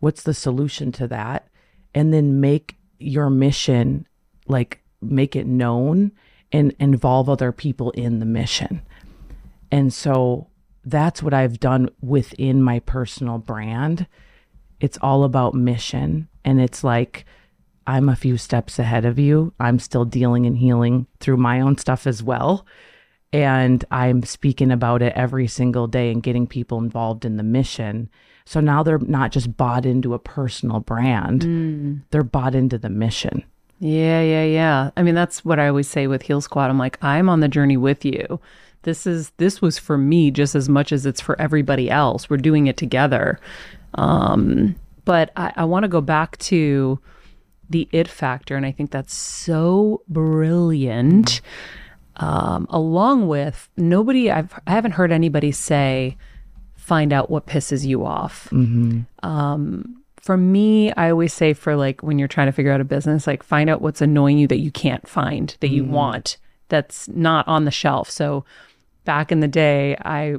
What's 0.00 0.22
the 0.22 0.34
solution 0.34 0.92
to 0.92 1.08
that? 1.08 1.48
And 1.94 2.12
then 2.12 2.40
make 2.40 2.76
your 2.98 3.30
mission 3.30 4.06
like 4.46 4.82
make 5.00 5.36
it 5.36 5.46
known 5.46 6.12
and 6.52 6.74
involve 6.78 7.28
other 7.28 7.52
people 7.52 7.90
in 7.92 8.18
the 8.18 8.26
mission. 8.26 8.82
And 9.70 9.92
so 9.92 10.48
that's 10.84 11.22
what 11.22 11.34
I've 11.34 11.58
done 11.58 11.90
within 12.00 12.62
my 12.62 12.80
personal 12.80 13.38
brand. 13.38 14.06
It's 14.80 14.98
all 15.00 15.24
about 15.24 15.54
mission. 15.54 16.28
And 16.44 16.60
it's 16.60 16.84
like, 16.84 17.24
I'm 17.86 18.08
a 18.08 18.16
few 18.16 18.36
steps 18.36 18.78
ahead 18.78 19.04
of 19.04 19.18
you. 19.18 19.52
I'm 19.58 19.78
still 19.78 20.04
dealing 20.04 20.46
and 20.46 20.56
healing 20.56 21.06
through 21.20 21.38
my 21.38 21.60
own 21.60 21.76
stuff 21.76 22.06
as 22.06 22.22
well. 22.22 22.66
And 23.32 23.84
I'm 23.90 24.22
speaking 24.22 24.70
about 24.70 25.02
it 25.02 25.12
every 25.16 25.48
single 25.48 25.86
day 25.86 26.12
and 26.12 26.22
getting 26.22 26.46
people 26.46 26.78
involved 26.78 27.24
in 27.24 27.36
the 27.36 27.42
mission. 27.42 28.08
So 28.46 28.60
now 28.60 28.82
they're 28.82 28.98
not 28.98 29.32
just 29.32 29.56
bought 29.56 29.86
into 29.86 30.12
a 30.14 30.18
personal 30.18 30.80
brand, 30.80 32.04
they're 32.10 32.22
bought 32.22 32.54
into 32.54 32.78
the 32.78 32.90
mission. 32.90 33.42
Yeah, 33.80 34.22
yeah, 34.22 34.44
yeah. 34.44 34.90
I 34.96 35.02
mean, 35.02 35.14
that's 35.14 35.44
what 35.44 35.58
I 35.58 35.68
always 35.68 35.88
say 35.88 36.06
with 36.06 36.22
Heal 36.22 36.40
Squad. 36.40 36.70
I'm 36.70 36.78
like, 36.78 37.02
I'm 37.02 37.28
on 37.28 37.40
the 37.40 37.48
journey 37.48 37.76
with 37.76 38.04
you. 38.04 38.40
This 38.82 39.06
is 39.06 39.30
this 39.38 39.60
was 39.60 39.78
for 39.78 39.96
me 39.96 40.30
just 40.30 40.54
as 40.54 40.68
much 40.68 40.92
as 40.92 41.06
it's 41.06 41.20
for 41.20 41.40
everybody 41.40 41.90
else. 41.90 42.28
We're 42.28 42.36
doing 42.36 42.66
it 42.66 42.76
together. 42.76 43.40
Um, 43.94 44.76
but 45.04 45.30
I, 45.36 45.52
I 45.56 45.64
want 45.64 45.84
to 45.84 45.88
go 45.88 46.00
back 46.00 46.36
to 46.38 46.98
the 47.68 47.88
it 47.92 48.08
factor, 48.08 48.56
and 48.56 48.66
I 48.66 48.72
think 48.72 48.90
that's 48.90 49.14
so 49.14 50.02
brilliant. 50.08 51.40
Um, 52.16 52.66
along 52.70 53.26
with 53.26 53.68
nobody, 53.76 54.30
I've 54.30 54.52
I 54.66 54.72
haven't 54.72 54.92
heard 54.92 55.12
anybody 55.12 55.50
say, 55.50 56.16
find 56.84 57.14
out 57.14 57.30
what 57.30 57.46
pisses 57.46 57.86
you 57.86 58.04
off. 58.04 58.46
Um, 59.22 60.02
for 60.20 60.36
me, 60.36 60.92
I 60.92 61.10
always 61.10 61.32
say 61.32 61.54
for 61.54 61.76
like 61.76 62.02
when 62.02 62.18
you're 62.18 62.28
trying 62.28 62.48
to 62.48 62.52
figure 62.52 62.72
out 62.72 62.80
a 62.82 62.84
business, 62.84 63.26
like 63.26 63.42
find 63.42 63.70
out 63.70 63.80
what's 63.80 64.02
annoying 64.02 64.36
you 64.36 64.46
that 64.48 64.60
you 64.60 64.70
can't 64.70 65.08
find 65.08 65.56
that 65.60 65.68
you 65.68 65.82
want 65.84 66.36
that's 66.68 67.08
not 67.08 67.48
on 67.48 67.64
the 67.64 67.70
shelf. 67.70 68.10
So 68.10 68.44
back 69.06 69.32
in 69.32 69.40
the 69.40 69.48
day, 69.48 69.96
I 70.04 70.36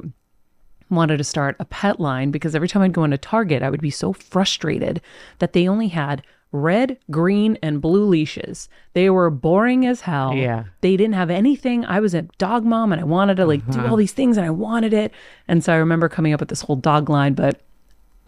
wanted 0.88 1.16
to 1.16 1.24
start 1.24 1.56
a 1.58 1.64
pet 1.64 1.98
line 1.98 2.30
because 2.30 2.54
every 2.54 2.68
time 2.68 2.82
I'd 2.82 2.92
go 2.92 3.02
into 3.02 3.18
Target, 3.18 3.64
I 3.64 3.70
would 3.70 3.80
be 3.80 3.90
so 3.90 4.12
frustrated 4.12 5.00
that 5.40 5.52
they 5.52 5.66
only 5.66 5.88
had 5.88 6.22
red, 6.52 6.98
green, 7.10 7.58
and 7.62 7.80
blue 7.80 8.04
leashes. 8.04 8.68
They 8.94 9.10
were 9.10 9.30
boring 9.30 9.86
as 9.86 10.02
hell. 10.02 10.34
Yeah. 10.34 10.64
They 10.80 10.96
didn't 10.96 11.14
have 11.14 11.30
anything. 11.30 11.84
I 11.84 12.00
was 12.00 12.14
a 12.14 12.22
dog 12.38 12.64
mom 12.64 12.92
and 12.92 13.00
I 13.00 13.04
wanted 13.04 13.36
to 13.36 13.46
like 13.46 13.68
do 13.70 13.80
uh-huh. 13.80 13.90
all 13.90 13.96
these 13.96 14.12
things 14.12 14.36
and 14.36 14.46
I 14.46 14.50
wanted 14.50 14.92
it. 14.92 15.12
And 15.48 15.62
so 15.62 15.72
I 15.72 15.76
remember 15.76 16.08
coming 16.08 16.32
up 16.32 16.40
with 16.40 16.48
this 16.48 16.62
whole 16.62 16.76
dog 16.76 17.10
line, 17.10 17.34
but 17.34 17.60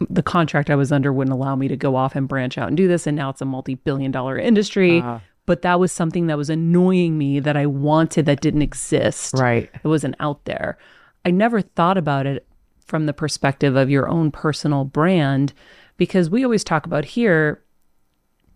the 0.09 0.23
contract 0.23 0.69
I 0.69 0.75
was 0.75 0.91
under 0.91 1.11
wouldn't 1.11 1.33
allow 1.33 1.55
me 1.55 1.67
to 1.67 1.75
go 1.75 1.95
off 1.95 2.15
and 2.15 2.27
branch 2.27 2.57
out 2.57 2.67
and 2.67 2.77
do 2.77 2.87
this. 2.87 3.07
And 3.07 3.17
now 3.17 3.29
it's 3.29 3.41
a 3.41 3.45
multi 3.45 3.75
billion 3.75 4.11
dollar 4.11 4.37
industry. 4.37 4.99
Uh-huh. 4.99 5.19
But 5.45 5.63
that 5.63 5.79
was 5.79 5.91
something 5.91 6.27
that 6.27 6.37
was 6.37 6.51
annoying 6.51 7.17
me 7.17 7.39
that 7.39 7.57
I 7.57 7.65
wanted 7.65 8.27
that 8.27 8.41
didn't 8.41 8.61
exist. 8.61 9.33
Right. 9.35 9.69
It 9.83 9.87
wasn't 9.87 10.15
out 10.19 10.45
there. 10.45 10.77
I 11.25 11.31
never 11.31 11.61
thought 11.61 11.97
about 11.97 12.27
it 12.27 12.45
from 12.85 13.07
the 13.07 13.13
perspective 13.13 13.75
of 13.75 13.89
your 13.89 14.07
own 14.07 14.31
personal 14.31 14.85
brand 14.85 15.53
because 15.97 16.29
we 16.29 16.43
always 16.43 16.63
talk 16.63 16.85
about 16.85 17.03
here 17.03 17.63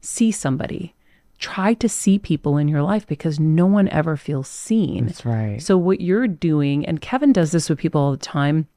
see 0.04 0.32
somebody. 0.32 0.94
Try 1.40 1.74
to 1.76 1.90
see 1.90 2.20
people 2.20 2.58
in 2.58 2.68
your 2.68 2.84
life 2.84 3.08
because 3.08 3.40
no 3.40 3.66
one 3.66 3.88
ever 3.90 4.16
feels 4.16 4.48
seen. 4.48 5.08
That's 5.08 5.26
right. 5.26 5.62
So 5.62 5.78
what 5.78 6.00
you're 6.00 6.28
doing, 6.28 6.86
and 6.86 7.02
Kevin 7.02 7.34
does 7.34 7.52
this 7.52 7.70
with 7.70 7.80
people 7.80 8.02
all 8.02 8.12
the 8.12 8.18
time. 8.18 8.68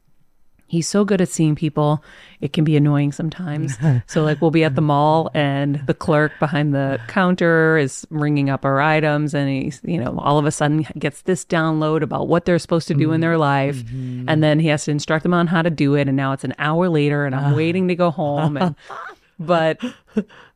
He's 0.69 0.89
so 0.89 1.05
good 1.05 1.21
at 1.21 1.29
seeing 1.29 1.55
people. 1.55 2.03
It 2.41 2.53
can 2.53 2.65
be 2.65 2.77
annoying 2.77 3.13
sometimes. 3.13 3.77
so 4.09 4.25
like 4.25 4.41
we'll 4.41 4.51
be 4.51 4.65
at 4.65 4.75
the 4.75 4.81
mall 4.81 5.31
and 5.33 5.77
the 5.87 5.95
clerk 5.95 6.33
behind 6.41 6.75
the 6.75 7.01
counter 7.07 7.79
is 7.79 8.05
ringing 8.11 8.51
up 8.51 8.65
our 8.65 8.81
items 8.81 9.33
and 9.33 9.49
he's, 9.49 9.81
you 9.85 10.03
know, 10.03 10.19
all 10.19 10.39
of 10.39 10.45
a 10.45 10.51
sudden 10.51 10.85
gets 10.99 11.23
this 11.23 11.45
download 11.45 12.03
about 12.03 12.27
what 12.27 12.47
they're 12.47 12.59
supposed 12.59 12.89
to 12.89 12.95
do 12.95 13.13
in 13.13 13.17
mm-hmm. 13.17 13.21
their 13.21 13.39
life 13.39 13.85
and 14.27 14.43
then 14.43 14.59
he 14.59 14.67
has 14.67 14.85
to 14.87 14.91
instruct 14.91 15.23
them 15.23 15.35
on 15.35 15.47
how 15.47 15.63
to 15.63 15.71
do 15.71 15.95
it 15.95 16.09
and 16.09 16.17
now 16.17 16.33
it's 16.33 16.43
an 16.43 16.55
hour 16.59 16.89
later 16.89 17.27
and 17.27 17.35
I'm 17.37 17.53
ah. 17.53 17.57
waiting 17.57 17.87
to 17.87 17.95
go 17.95 18.11
home 18.11 18.57
and 18.57 18.75
but 19.39 19.81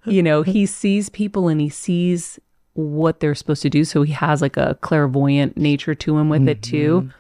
you 0.05 0.23
know, 0.23 0.43
he 0.43 0.67
sees 0.67 1.09
people 1.09 1.49
and 1.49 1.61
he 1.61 1.69
sees 1.69 2.39
what 2.75 3.21
they're 3.21 3.35
supposed 3.35 3.63
to 3.63 3.71
do. 3.71 3.85
So 3.85 4.03
he 4.03 4.13
has 4.13 4.41
like 4.41 4.57
a 4.57 4.77
clairvoyant 4.81 5.57
nature 5.57 5.95
to 5.95 6.19
him 6.19 6.29
with 6.29 6.49
it 6.49 6.61
mm-hmm. 6.61 6.71
too. 6.71 7.11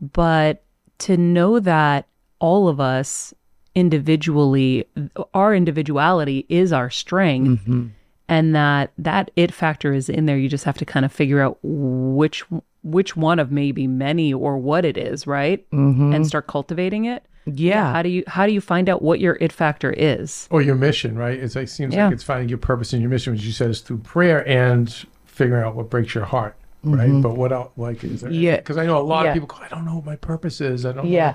But 0.00 0.62
to 0.98 1.16
know 1.16 1.60
that 1.60 2.06
all 2.38 2.68
of 2.68 2.80
us 2.80 3.32
individually 3.74 4.86
our 5.34 5.54
individuality 5.54 6.46
is 6.48 6.72
our 6.72 6.88
strength 6.88 7.60
mm-hmm. 7.62 7.88
and 8.26 8.54
that 8.54 8.90
that 8.96 9.30
it 9.36 9.52
factor 9.52 9.92
is 9.92 10.08
in 10.08 10.26
there. 10.26 10.38
You 10.38 10.48
just 10.48 10.64
have 10.64 10.78
to 10.78 10.84
kind 10.84 11.04
of 11.04 11.12
figure 11.12 11.40
out 11.40 11.58
which 11.62 12.44
which 12.82 13.16
one 13.16 13.38
of 13.38 13.50
maybe 13.50 13.86
many 13.86 14.32
or 14.32 14.58
what 14.58 14.84
it 14.84 14.96
is 14.96 15.26
right? 15.26 15.68
Mm-hmm. 15.70 16.14
And 16.14 16.26
start 16.26 16.46
cultivating 16.46 17.04
it 17.04 17.24
Yeah. 17.46 17.92
how 17.92 18.02
do 18.02 18.08
you 18.08 18.24
how 18.26 18.44
do 18.46 18.52
you 18.52 18.60
find 18.60 18.88
out 18.88 19.02
what 19.02 19.20
your 19.20 19.36
it 19.40 19.52
factor 19.52 19.90
is 19.92 20.48
or 20.50 20.62
your 20.62 20.74
mission, 20.74 21.16
right? 21.16 21.38
It's 21.38 21.54
like 21.56 21.68
seems 21.68 21.94
Yeah. 21.94 22.06
like 22.06 22.14
it's 22.14 22.24
finding 22.24 22.48
your 22.48 22.58
purpose 22.58 22.92
and 22.92 23.00
your 23.00 23.10
mission, 23.10 23.32
which 23.34 23.42
you 23.44 23.52
said 23.52 23.70
is 23.70 23.80
through 23.80 23.98
prayer 23.98 24.46
and 24.48 24.92
figuring 25.24 25.62
out 25.62 25.74
what 25.76 25.88
breaks 25.90 26.14
your 26.14 26.24
heart, 26.24 26.56
right? 26.82 27.08
Mm-hmm. 27.08 27.20
But 27.22 27.36
what 27.36 27.52
else? 27.52 27.70
Like, 27.76 28.02
is 28.04 28.22
there? 28.22 28.30
Yeah. 28.32 28.56
Because 28.56 28.76
I 28.78 28.86
know 28.86 28.98
a 28.98 29.02
lot 29.02 29.24
Yeah. 29.24 29.30
of 29.30 29.34
people 29.34 29.48
go, 29.48 29.56
I 29.62 29.68
don't 29.68 29.84
know 29.84 29.96
what 29.96 30.06
my 30.06 30.16
purpose 30.16 30.60
is. 30.60 30.84
I 30.86 30.92
don't. 30.92 31.06
Yeah. 31.06 31.34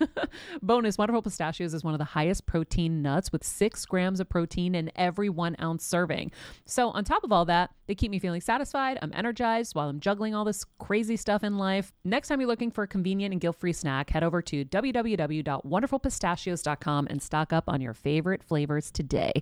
Bonus 0.62 0.96
Wonderful 0.98 1.22
Pistachios 1.22 1.72
is 1.74 1.84
one 1.84 1.94
of 1.94 1.98
the 1.98 2.04
highest 2.04 2.46
protein 2.46 3.02
nuts 3.02 3.30
with 3.32 3.44
six 3.44 3.84
grams 3.86 4.20
of 4.20 4.28
protein 4.28 4.74
in 4.74 4.90
every 4.96 5.28
one 5.28 5.54
ounce 5.60 5.84
serving. 5.84 6.32
So, 6.64 6.88
on 6.90 7.04
top 7.04 7.22
of 7.24 7.32
all 7.32 7.44
that, 7.46 7.70
they 7.86 7.94
keep 7.94 8.10
me 8.10 8.18
feeling 8.18 8.40
satisfied. 8.40 8.98
I'm 9.02 9.12
energized 9.14 9.74
while 9.74 9.88
I'm 9.88 10.00
juggling 10.00 10.34
all 10.34 10.44
this 10.44 10.64
crazy 10.78 11.16
stuff 11.16 11.44
in 11.44 11.58
life. 11.58 11.92
Next 12.04 12.28
time 12.28 12.40
you're 12.40 12.48
looking 12.48 12.70
for 12.70 12.84
a 12.84 12.88
convenient 12.88 13.32
and 13.32 13.40
guilt 13.40 13.56
free 13.56 13.72
snack, 13.72 14.10
head 14.10 14.22
over 14.22 14.42
to 14.42 14.64
www.wonderfulpistachios.com 14.64 17.06
and 17.10 17.22
stock 17.22 17.52
up 17.52 17.64
on 17.68 17.80
your 17.80 17.94
favorite 17.94 18.42
flavors 18.42 18.90
today, 18.90 19.32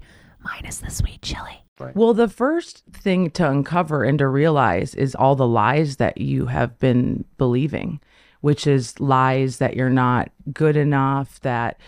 minus 0.43 0.79
the 0.79 0.91
sweet 0.91 1.23
chili. 1.23 1.65
Well, 1.95 2.15
the 2.15 2.29
first 2.29 2.85
thing 2.93 3.31
to 3.33 3.49
uncover 3.49 4.03
and 4.03 4.19
to 4.19 4.27
realize 4.27 4.95
is 4.95 5.15
all 5.15 5.37
the 5.37 5.47
lies 5.47 5.97
that 5.97 6.19
you 6.19 6.47
have 6.47 6.79
been 6.79 7.25
believing, 7.37 8.01
which 8.41 8.67
is 8.67 8.99
lies 9.01 9.59
that 9.59 9.77
you're 9.77 9.91
not 9.91 10.31
good 10.53 10.77
enough, 10.77 11.41
that 11.41 11.79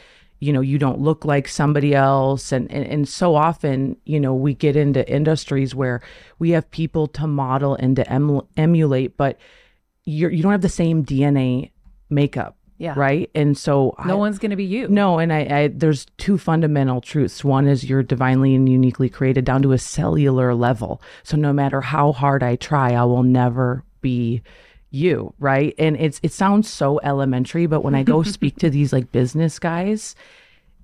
you 0.41 0.53
know 0.53 0.61
you 0.63 0.79
don't 0.79 1.01
look 1.01 1.25
like 1.27 1.47
somebody 1.47 1.95
else 1.95 2.51
and, 2.51 2.71
and 2.73 2.87
and 2.87 3.07
so 3.09 3.35
often 3.35 3.95
you 4.07 4.19
know 4.19 4.35
we 4.35 4.55
get 4.55 4.75
into 4.75 5.07
industries 5.07 5.75
where 5.75 6.01
we 6.39 6.49
have 6.51 6.71
people 6.71 7.07
to 7.07 7.27
model 7.27 7.75
and 7.75 7.97
to 7.97 8.11
em- 8.11 8.41
emulate 8.57 9.19
but 9.19 9.37
you're 10.07 10.31
you 10.31 10.43
don't 10.43 10.53
have 10.53 10.63
the 10.63 10.69
same 10.71 11.05
dna 11.05 11.71
makeup 12.09 12.57
Yeah. 12.79 12.95
right 12.97 13.29
and 13.35 13.55
so 13.57 13.95
no 14.07 14.15
I- 14.15 14.19
one's 14.19 14.39
going 14.39 14.49
to 14.51 14.57
be 14.57 14.65
you 14.65 14.89
no, 14.89 15.19
and 15.19 15.31
I, 15.31 15.41
I 15.41 15.69
there's 15.69 16.07
two 16.17 16.39
fundamental 16.39 17.03
truths. 17.03 17.45
One 17.45 17.69
is 17.69 17.85
you're 17.85 18.03
divinely 18.03 18.55
and 18.55 18.67
uniquely 18.67 19.11
created 19.11 19.45
down 19.45 19.61
to 19.63 19.73
a 19.73 19.79
cellular 19.79 20.55
level. 20.55 21.03
So 21.23 21.37
no 21.37 21.53
matter 21.53 21.83
how 21.83 22.13
hard 22.13 22.43
I 22.43 22.57
try, 22.57 22.95
I 22.95 23.05
will 23.05 23.25
never 23.25 23.85
be 24.01 24.41
you, 24.91 25.35
right? 25.39 25.75
And 25.79 25.97
it's 25.97 26.21
it 26.23 26.33
sounds 26.33 26.69
so 26.69 27.01
elementary, 27.03 27.67
but 27.67 27.83
when 27.83 27.95
I 27.95 28.03
go 28.03 28.23
speak 28.25 28.57
to 28.57 28.71
these 28.71 28.93
like 28.93 29.13
business 29.13 29.59
guys, 29.59 30.15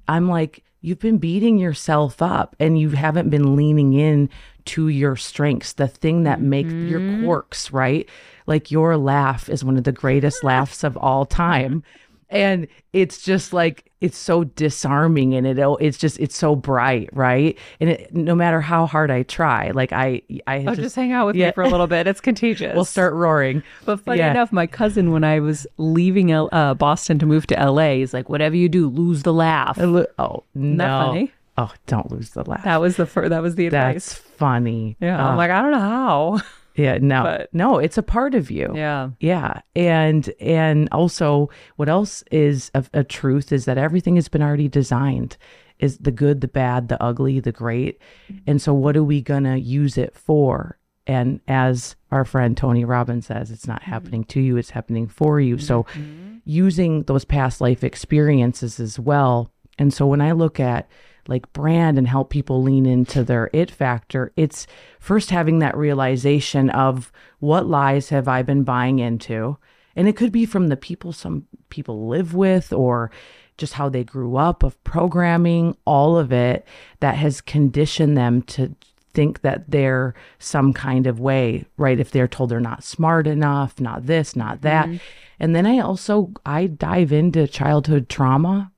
I'm 0.08 0.28
like, 0.28 0.62
you've 0.80 1.00
been 1.00 1.18
beating 1.18 1.58
yourself 1.58 2.22
up 2.22 2.54
and 2.60 2.78
you 2.78 2.90
haven't 2.90 3.30
been 3.30 3.56
leaning 3.56 3.94
in 3.94 4.30
to 4.66 4.88
your 4.88 5.16
strengths, 5.16 5.74
the 5.74 5.88
thing 5.88 6.24
that 6.24 6.40
make 6.40 6.66
your 6.66 7.00
mm-hmm. 7.00 7.24
quirks, 7.24 7.72
right? 7.72 8.08
Like 8.46 8.70
your 8.70 8.96
laugh 8.96 9.48
is 9.48 9.64
one 9.64 9.76
of 9.76 9.84
the 9.84 9.92
greatest 9.92 10.44
laughs 10.44 10.84
of 10.84 10.96
all 10.96 11.24
time. 11.24 11.82
And 12.28 12.66
it's 12.92 13.22
just 13.22 13.52
like 13.52 13.90
it's 14.00 14.18
so 14.18 14.44
disarming 14.44 15.34
and 15.34 15.46
it 15.46 15.58
it's 15.80 15.96
just 15.96 16.18
it's 16.20 16.36
so 16.36 16.56
bright, 16.56 17.08
right? 17.12 17.56
And 17.80 17.90
it, 17.90 18.12
no 18.14 18.34
matter 18.34 18.60
how 18.60 18.84
hard 18.86 19.10
I 19.10 19.22
try, 19.22 19.70
like 19.70 19.92
I 19.92 20.22
I 20.46 20.58
Oh, 20.58 20.64
just, 20.70 20.80
just, 20.80 20.96
hang 20.96 21.12
out 21.12 21.26
with 21.26 21.36
yeah. 21.36 21.46
me 21.46 21.52
for 21.52 21.62
a 21.62 21.68
little 21.68 21.86
bit. 21.86 22.06
It's 22.06 22.20
contagious. 22.30 22.74
we'll 22.74 22.84
start 22.84 23.14
roaring. 23.14 23.62
But 23.84 24.00
funny 24.00 24.18
Yeah. 24.18 24.32
enough, 24.32 24.52
my 24.52 24.66
cousin, 24.66 25.12
when 25.12 25.22
I 25.24 25.38
was 25.40 25.66
leaving 25.78 26.32
L- 26.32 26.48
uh, 26.52 26.74
Boston 26.74 27.18
to 27.20 27.26
move 27.26 27.46
to 27.46 27.54
LA, 27.54 27.94
he's 27.96 28.12
like, 28.12 28.28
"Whatever 28.28 28.56
you 28.56 28.68
do, 28.68 28.88
lose 28.88 29.22
the 29.22 29.32
laugh." 29.32 29.78
Oh 29.78 30.42
no! 30.54 31.28
Oh, 31.58 31.72
don't 31.86 32.10
lose 32.10 32.30
the 32.30 32.42
laugh. 32.44 32.64
That 32.64 32.80
was 32.80 32.96
the 32.96 33.06
fir- 33.06 33.28
that 33.28 33.40
was 33.40 33.54
the 33.54 33.66
advice 33.66 34.08
That's 34.10 34.14
funny. 34.14 34.96
Yeah, 35.00 35.24
Uh, 35.24 35.30
I'm 35.30 35.36
like, 35.36 35.50
I 35.50 35.62
don't 35.62 35.70
know 35.70 35.78
how. 35.78 36.40
yeah, 36.76 36.98
no, 37.00 37.22
but- 37.22 37.54
no, 37.54 37.78
it's 37.78 37.98
a 37.98 38.02
part 38.02 38.34
of 38.34 38.50
you. 38.50 38.72
Yeah, 38.74 39.10
Yeah. 39.20 39.60
And 39.74 40.30
and 40.40 40.88
also 40.92 41.50
what 41.76 41.88
else 41.88 42.22
is 42.30 42.70
a, 42.74 42.84
a 42.92 43.04
truth 43.04 43.52
is 43.52 43.64
that 43.64 43.78
everything 43.78 44.16
has 44.16 44.28
been 44.28 44.42
already 44.42 44.68
designed 44.68 45.36
is 45.78 45.98
the 45.98 46.10
good, 46.10 46.40
the 46.40 46.48
bad, 46.48 46.88
the 46.88 47.02
ugly, 47.02 47.40
the 47.40 47.52
great. 47.52 48.00
And 48.46 48.60
so 48.62 48.72
what 48.72 48.96
are 48.96 49.04
we 49.04 49.20
going 49.20 49.44
to 49.44 49.58
use 49.58 49.98
it 49.98 50.16
for? 50.16 50.78
And 51.06 51.40
as 51.46 51.96
our 52.10 52.24
friend 52.24 52.56
Tony 52.56 52.84
Robbins 52.84 53.26
says, 53.26 53.50
it's 53.50 53.66
not 53.66 53.82
mm-hmm. 53.82 53.90
happening 53.90 54.24
to 54.24 54.40
you, 54.40 54.56
it's 54.56 54.70
happening 54.70 55.06
for 55.06 55.40
you. 55.40 55.58
So 55.58 55.84
mm-hmm. 55.84 56.38
using 56.44 57.02
those 57.04 57.24
past 57.24 57.60
life 57.60 57.84
experiences 57.84 58.80
as 58.80 58.98
well. 58.98 59.52
And 59.78 59.92
so 59.92 60.06
when 60.06 60.20
I 60.20 60.32
look 60.32 60.58
at 60.58 60.88
like 61.28 61.52
brand 61.52 61.98
and 61.98 62.08
help 62.08 62.30
people 62.30 62.62
lean 62.62 62.86
into 62.86 63.24
their 63.24 63.50
it 63.52 63.70
factor, 63.70 64.32
it's 64.36 64.66
first 64.98 65.30
having 65.30 65.58
that 65.60 65.76
realization 65.76 66.70
of 66.70 67.12
what 67.40 67.66
lies 67.66 68.08
have 68.10 68.28
I 68.28 68.42
been 68.42 68.64
buying 68.64 68.98
into 68.98 69.58
And 69.94 70.06
it 70.08 70.16
could 70.16 70.32
be 70.32 70.46
from 70.46 70.68
the 70.68 70.76
people 70.76 71.12
some 71.12 71.46
people 71.70 72.06
live 72.08 72.34
with 72.34 72.72
or 72.72 73.10
just 73.56 73.72
how 73.72 73.88
they 73.88 74.04
grew 74.04 74.36
up 74.36 74.62
of 74.62 74.82
programming, 74.84 75.76
all 75.86 76.18
of 76.18 76.32
it 76.32 76.66
that 77.00 77.16
has 77.16 77.40
conditioned 77.40 78.16
them 78.16 78.42
to 78.42 78.74
think 79.14 79.40
that 79.40 79.70
they're 79.70 80.14
some 80.38 80.74
kind 80.74 81.06
of 81.06 81.18
way, 81.18 81.64
right? 81.78 81.98
If 81.98 82.10
they're 82.10 82.28
told 82.28 82.50
they're 82.50 82.60
not 82.60 82.84
smart 82.84 83.26
enough, 83.26 83.80
not 83.80 84.04
this, 84.04 84.36
not 84.36 84.60
that. 84.60 84.86
Mm-hmm. 84.86 84.96
And 85.40 85.56
then 85.56 85.66
I 85.66 85.78
also 85.78 86.32
I 86.44 86.66
dive 86.66 87.12
into 87.12 87.46
childhood 87.48 88.10
trauma 88.10 88.72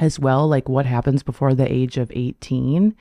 as 0.00 0.18
well, 0.18 0.48
like 0.48 0.68
what 0.68 0.86
happens 0.86 1.22
before 1.22 1.54
the 1.54 1.70
age 1.70 1.96
of 1.98 2.10
18. 2.12 2.96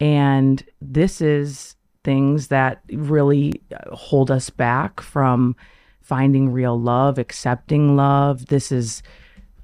And 0.00 0.62
this 0.80 1.20
is 1.20 1.76
things 2.04 2.48
that 2.48 2.82
really 2.92 3.62
uh, 3.72 3.94
hold 3.94 4.30
us 4.30 4.50
back 4.50 5.00
from 5.00 5.56
finding 6.02 6.50
real 6.50 6.78
love, 6.78 7.16
accepting 7.16 7.94
love. 7.96 8.46
This 8.46 8.72
is 8.72 9.02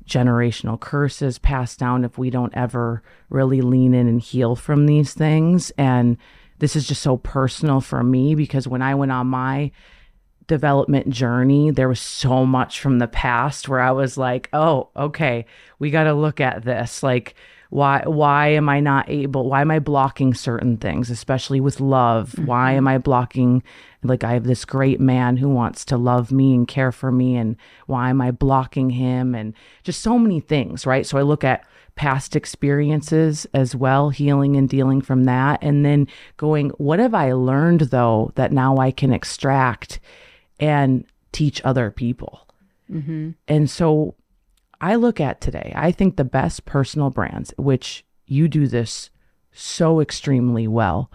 generational 0.06 0.78
curses 0.78 1.38
passed 1.38 1.80
down 1.80 2.04
if 2.04 2.16
we 2.16 2.30
don't 2.30 2.54
ever 2.54 3.02
really 3.28 3.60
lean 3.60 3.92
in 3.92 4.06
and 4.06 4.22
heal 4.22 4.54
from 4.54 4.86
these 4.86 5.12
things. 5.12 5.70
And 5.76 6.16
this 6.60 6.76
is 6.76 6.86
just 6.86 7.02
so 7.02 7.16
personal 7.16 7.80
for 7.80 8.04
me 8.04 8.36
because 8.36 8.68
when 8.68 8.82
I 8.82 8.94
went 8.94 9.12
on 9.12 9.26
my 9.26 9.72
development 10.48 11.10
journey, 11.10 11.70
there 11.70 11.88
was 11.88 12.00
so 12.00 12.44
much 12.44 12.80
from 12.80 12.98
the 12.98 13.06
past 13.06 13.68
where 13.68 13.80
I 13.80 13.92
was 13.92 14.18
like, 14.18 14.48
oh, 14.52 14.88
okay, 14.96 15.46
we 15.78 15.90
got 15.90 16.04
to 16.04 16.14
look 16.14 16.40
at 16.40 16.64
this. 16.64 17.02
Like, 17.02 17.36
why 17.70 18.02
why 18.06 18.48
am 18.48 18.68
I 18.68 18.80
not 18.80 19.10
able 19.10 19.48
why 19.48 19.60
am 19.60 19.70
I 19.70 19.78
blocking 19.78 20.32
certain 20.32 20.78
things, 20.78 21.10
especially 21.10 21.60
with 21.60 21.80
love? 21.80 22.38
Why 22.38 22.72
am 22.72 22.84
mm-hmm. 22.84 22.88
I 22.88 22.98
blocking 22.98 23.62
like 24.02 24.24
I 24.24 24.32
have 24.32 24.44
this 24.44 24.64
great 24.64 25.00
man 25.00 25.36
who 25.36 25.50
wants 25.50 25.84
to 25.86 25.98
love 25.98 26.32
me 26.32 26.54
and 26.54 26.66
care 26.66 26.92
for 26.92 27.12
me 27.12 27.36
and 27.36 27.56
why 27.86 28.08
am 28.08 28.22
I 28.22 28.30
blocking 28.30 28.90
him 28.90 29.34
and 29.34 29.52
just 29.82 30.00
so 30.00 30.18
many 30.18 30.40
things, 30.40 30.86
right? 30.86 31.04
So 31.04 31.18
I 31.18 31.22
look 31.22 31.44
at 31.44 31.66
past 31.94 32.36
experiences 32.36 33.46
as 33.52 33.74
well, 33.74 34.08
healing 34.08 34.56
and 34.56 34.68
dealing 34.68 35.02
from 35.02 35.24
that 35.24 35.58
and 35.62 35.84
then 35.84 36.08
going 36.38 36.70
what 36.78 37.00
have 37.00 37.12
I 37.12 37.32
learned 37.32 37.80
though 37.82 38.32
that 38.36 38.50
now 38.50 38.78
I 38.78 38.92
can 38.92 39.12
extract 39.12 40.00
and 40.58 41.04
teach 41.32 41.60
other 41.64 41.90
people. 41.90 42.46
Mm-hmm. 42.90 43.30
And 43.46 43.70
so 43.70 44.14
I 44.80 44.94
look 44.94 45.20
at 45.20 45.40
today, 45.40 45.72
I 45.76 45.92
think 45.92 46.16
the 46.16 46.24
best 46.24 46.64
personal 46.64 47.10
brands, 47.10 47.52
which 47.56 48.04
you 48.26 48.48
do 48.48 48.66
this 48.66 49.10
so 49.52 50.00
extremely 50.00 50.68
well, 50.68 51.10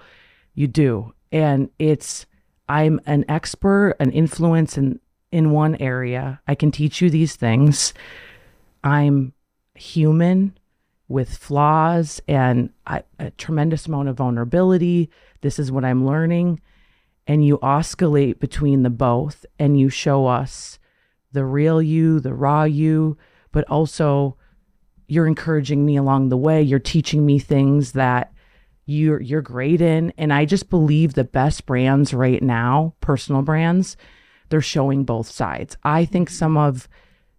you 0.54 0.68
do. 0.68 1.14
And 1.32 1.70
it's, 1.80 2.26
I'm 2.70 3.00
an 3.06 3.26
expert, 3.28 3.96
an 4.00 4.12
influence 4.12 4.78
in, 4.78 5.00
in 5.32 5.52
one 5.52 5.76
area. 5.78 6.42
I 6.48 6.56
can 6.56 6.72
teach 6.72 7.02
you 7.02 7.10
these 7.10 7.36
things. 7.36 7.94
I'm 8.84 9.34
human 9.76 10.58
with 11.08 11.36
flaws 11.36 12.22
and 12.28 12.70
I, 12.86 13.04
a 13.20 13.32
tremendous 13.32 13.88
amount 13.88 14.10
of 14.10 14.18
vulnerability. 14.18 15.10
This 15.42 15.60
is 15.60 15.72
what 15.72 15.86
I'm 15.86 16.06
learning. 16.06 16.60
And 17.26 17.46
you 17.46 17.60
oscillate 17.62 18.40
between 18.40 18.84
the 18.84 18.90
both 18.90 19.46
and 19.58 19.80
you 19.80 19.90
show 19.90 20.26
us 20.28 20.80
the 21.32 21.46
real 21.46 21.82
you, 21.82 22.20
the 22.20 22.34
raw 22.34 22.64
you, 22.64 23.18
but 23.52 23.64
also 23.70 24.38
you're 25.08 25.28
encouraging 25.28 25.86
me 25.86 25.96
along 25.96 26.30
the 26.30 26.38
way. 26.38 26.62
You're 26.62 26.80
teaching 26.80 27.26
me 27.26 27.40
things 27.40 27.94
that 27.94 28.34
you're 28.86 29.22
you're 29.22 29.42
great 29.42 29.82
in. 29.82 30.14
And 30.18 30.34
I 30.34 30.46
just 30.46 30.70
believe 30.70 31.14
the 31.14 31.24
best 31.24 31.66
brands 31.66 32.14
right 32.14 32.42
now, 32.42 32.94
personal 33.00 33.42
brands, 33.42 33.96
they're 34.50 34.62
showing 34.62 35.04
both 35.04 35.28
sides. 35.28 35.78
I 35.84 36.06
think 36.06 36.30
some 36.30 36.58
of 36.58 36.88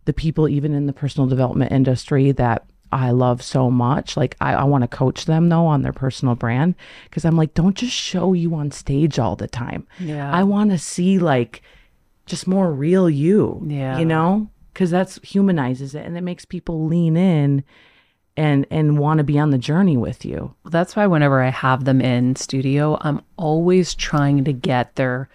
the 0.05 0.13
people 0.13 0.49
even 0.49 0.75
in 0.75 0.87
the 0.87 0.93
personal 0.93 1.29
development 1.29 1.73
industry 1.73 2.33
that 2.33 2.67
I 2.95 3.11
love 3.11 3.43
so 3.43 3.73
much. 3.73 4.17
Like 4.17 4.37
I, 4.41 4.55
I 4.55 4.65
want 4.65 4.83
to 4.83 4.89
coach 4.89 5.25
them 5.25 5.49
though 5.49 5.67
on 5.67 5.83
their 5.83 5.93
personal 5.93 6.37
brand 6.37 6.77
because 7.05 7.25
I'm 7.25 7.37
like, 7.37 7.53
don't 7.53 7.77
just 7.77 7.93
show 7.93 8.33
you 8.35 8.55
on 8.55 8.71
stage 8.71 9.19
all 9.19 9.35
the 9.35 9.49
time. 9.49 9.87
Yeah. 9.99 10.31
I 10.33 10.45
want 10.45 10.71
to 10.71 10.79
see 10.79 11.19
like 11.19 11.61
just 12.25 12.47
more 12.47 12.73
real 12.73 13.11
you. 13.11 13.61
Yeah. 13.67 13.99
You 13.99 14.05
know? 14.05 14.49
Because 14.73 14.93
that's 14.93 15.19
humanizes 15.25 15.97
it 15.97 16.07
and 16.07 16.17
it 16.17 16.21
makes 16.21 16.45
people 16.45 16.87
lean 16.87 17.17
in 17.17 17.65
and 18.37 18.65
and 18.71 18.99
want 18.99 19.19
to 19.19 19.25
be 19.25 19.41
on 19.41 19.51
the 19.51 19.59
journey 19.59 19.97
with 19.97 20.25
you. 20.25 20.55
Well, 20.63 20.71
that's 20.71 20.95
why 20.95 21.09
whenever 21.09 21.43
I 21.43 21.51
have 21.51 21.85
them 21.85 22.01
in 22.01 22.37
studio, 22.37 22.97
I'm 23.01 23.23
always 23.37 23.93
trying 23.95 24.45
to 24.45 24.53
get 24.53 24.95
their, 24.95 25.29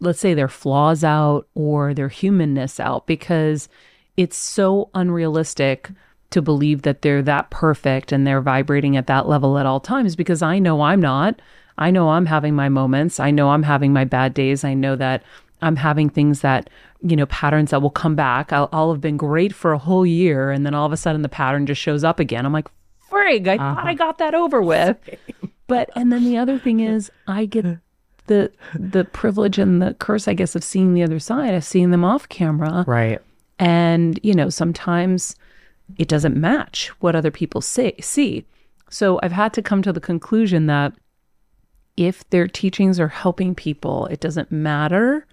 let's 0.00 0.18
say, 0.18 0.34
their 0.34 0.48
flaws 0.48 1.04
out 1.04 1.46
or 1.54 1.94
their 1.94 2.08
humanness 2.08 2.80
out 2.80 3.06
because 3.06 3.68
it's 4.16 4.36
so 4.36 4.90
unrealistic 4.92 5.90
to 6.30 6.42
believe 6.42 6.82
that 6.82 7.02
they're 7.02 7.22
that 7.22 7.50
perfect 7.50 8.12
and 8.12 8.26
they're 8.26 8.40
vibrating 8.40 8.96
at 8.96 9.06
that 9.06 9.28
level 9.28 9.58
at 9.58 9.66
all 9.66 9.80
times 9.80 10.16
because 10.16 10.42
I 10.42 10.58
know 10.58 10.82
I'm 10.82 11.00
not. 11.00 11.40
I 11.78 11.90
know 11.90 12.10
I'm 12.10 12.26
having 12.26 12.54
my 12.54 12.68
moments. 12.68 13.18
I 13.18 13.30
know 13.30 13.50
I'm 13.50 13.62
having 13.62 13.92
my 13.92 14.04
bad 14.04 14.34
days. 14.34 14.64
I 14.64 14.74
know 14.74 14.96
that 14.96 15.22
I'm 15.62 15.76
having 15.76 16.08
things 16.08 16.40
that, 16.40 16.70
you 17.02 17.16
know, 17.16 17.26
patterns 17.26 17.70
that 17.70 17.82
will 17.82 17.90
come 17.90 18.14
back. 18.14 18.52
I'll, 18.52 18.68
I'll 18.72 18.92
have 18.92 19.00
been 19.00 19.16
great 19.16 19.54
for 19.54 19.72
a 19.72 19.78
whole 19.78 20.06
year 20.06 20.50
and 20.50 20.64
then 20.64 20.74
all 20.74 20.86
of 20.86 20.92
a 20.92 20.96
sudden 20.96 21.22
the 21.22 21.28
pattern 21.28 21.66
just 21.66 21.80
shows 21.80 22.04
up 22.04 22.20
again. 22.20 22.46
I'm 22.46 22.52
like, 22.52 22.68
frig, 23.10 23.48
I 23.48 23.56
thought 23.56 23.78
I 23.78 23.90
uh-huh. 23.90 23.94
got 23.94 24.18
that 24.18 24.34
over 24.34 24.62
with. 24.62 24.96
But, 25.70 25.88
and 25.94 26.12
then 26.12 26.24
the 26.24 26.36
other 26.36 26.58
thing 26.58 26.80
is, 26.80 27.12
I 27.28 27.44
get 27.44 27.64
the 28.26 28.50
the 28.74 29.04
privilege 29.04 29.56
and 29.56 29.80
the 29.80 29.94
curse, 29.94 30.26
I 30.26 30.34
guess, 30.34 30.56
of 30.56 30.64
seeing 30.64 30.94
the 30.94 31.04
other 31.04 31.20
side, 31.20 31.54
of 31.54 31.62
seeing 31.62 31.92
them 31.92 32.04
off 32.04 32.28
camera. 32.28 32.84
Right. 32.88 33.20
And, 33.60 34.18
you 34.24 34.34
know, 34.34 34.50
sometimes 34.50 35.36
it 35.96 36.08
doesn't 36.08 36.36
match 36.36 36.88
what 37.00 37.16
other 37.16 37.30
people 37.30 37.60
say, 37.60 37.94
see. 38.00 38.44
So 38.90 39.20
I've 39.22 39.32
had 39.32 39.52
to 39.54 39.62
come 39.62 39.82
to 39.82 39.92
the 39.92 40.00
conclusion 40.00 40.66
that 40.66 40.92
if 41.96 42.28
their 42.30 42.48
teachings 42.48 42.98
are 42.98 43.08
helping 43.08 43.54
people, 43.54 44.06
it 44.06 44.20
doesn't 44.20 44.50
matter 44.50 45.26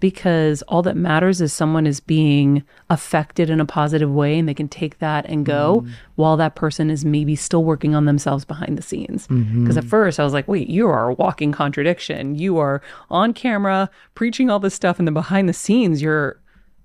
because 0.00 0.60
all 0.62 0.82
that 0.82 0.96
matters 0.96 1.40
is 1.40 1.52
someone 1.52 1.86
is 1.86 2.00
being 2.00 2.62
affected 2.90 3.48
in 3.48 3.60
a 3.60 3.64
positive 3.64 4.10
way 4.10 4.38
and 4.38 4.48
they 4.48 4.54
can 4.54 4.68
take 4.68 4.98
that 4.98 5.24
and 5.26 5.46
go 5.46 5.80
mm-hmm. 5.80 5.92
while 6.16 6.36
that 6.36 6.56
person 6.56 6.90
is 6.90 7.04
maybe 7.04 7.36
still 7.36 7.64
working 7.64 7.94
on 7.94 8.04
themselves 8.04 8.44
behind 8.44 8.76
the 8.76 8.82
scenes. 8.82 9.26
Mm-hmm. 9.28 9.62
Because 9.62 9.76
at 9.78 9.84
first 9.84 10.20
I 10.20 10.24
was 10.24 10.32
like, 10.32 10.48
wait, 10.48 10.68
you 10.68 10.86
are 10.88 11.10
a 11.10 11.14
walking 11.14 11.52
contradiction. 11.52 12.34
You 12.34 12.58
are 12.58 12.82
on 13.08 13.32
camera 13.32 13.88
preaching 14.14 14.50
all 14.50 14.58
this 14.58 14.74
stuff 14.74 14.98
and 14.98 15.08
then 15.08 15.14
behind 15.14 15.48
the 15.48 15.54
scenes 15.54 16.02
you're 16.02 16.38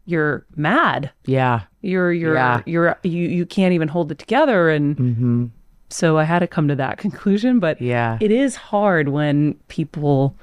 you're 0.06 0.46
mad. 0.56 1.12
Yeah. 1.26 1.62
You're 1.82 2.12
you're 2.12 2.36
Yeah. 2.36 2.62
you're 2.66 2.98
you 3.04 3.28
you 3.28 3.46
can't 3.46 3.74
even 3.74 3.88
hold 3.88 4.12
it 4.12 4.20
together 4.20 4.70
and 4.70 4.98
Mm-hmm. 4.98 5.46
so 5.90 6.18
I 6.18 6.24
had 6.24 6.40
to 6.40 6.48
come 6.48 6.68
to 6.68 6.76
that 6.76 6.98
conclusion, 7.06 7.60
but 7.60 7.82
Yeah. 7.82 8.18
it 8.22 8.32
is 8.32 8.56
hard 8.56 9.10
when 9.10 9.54
people, 9.68 10.36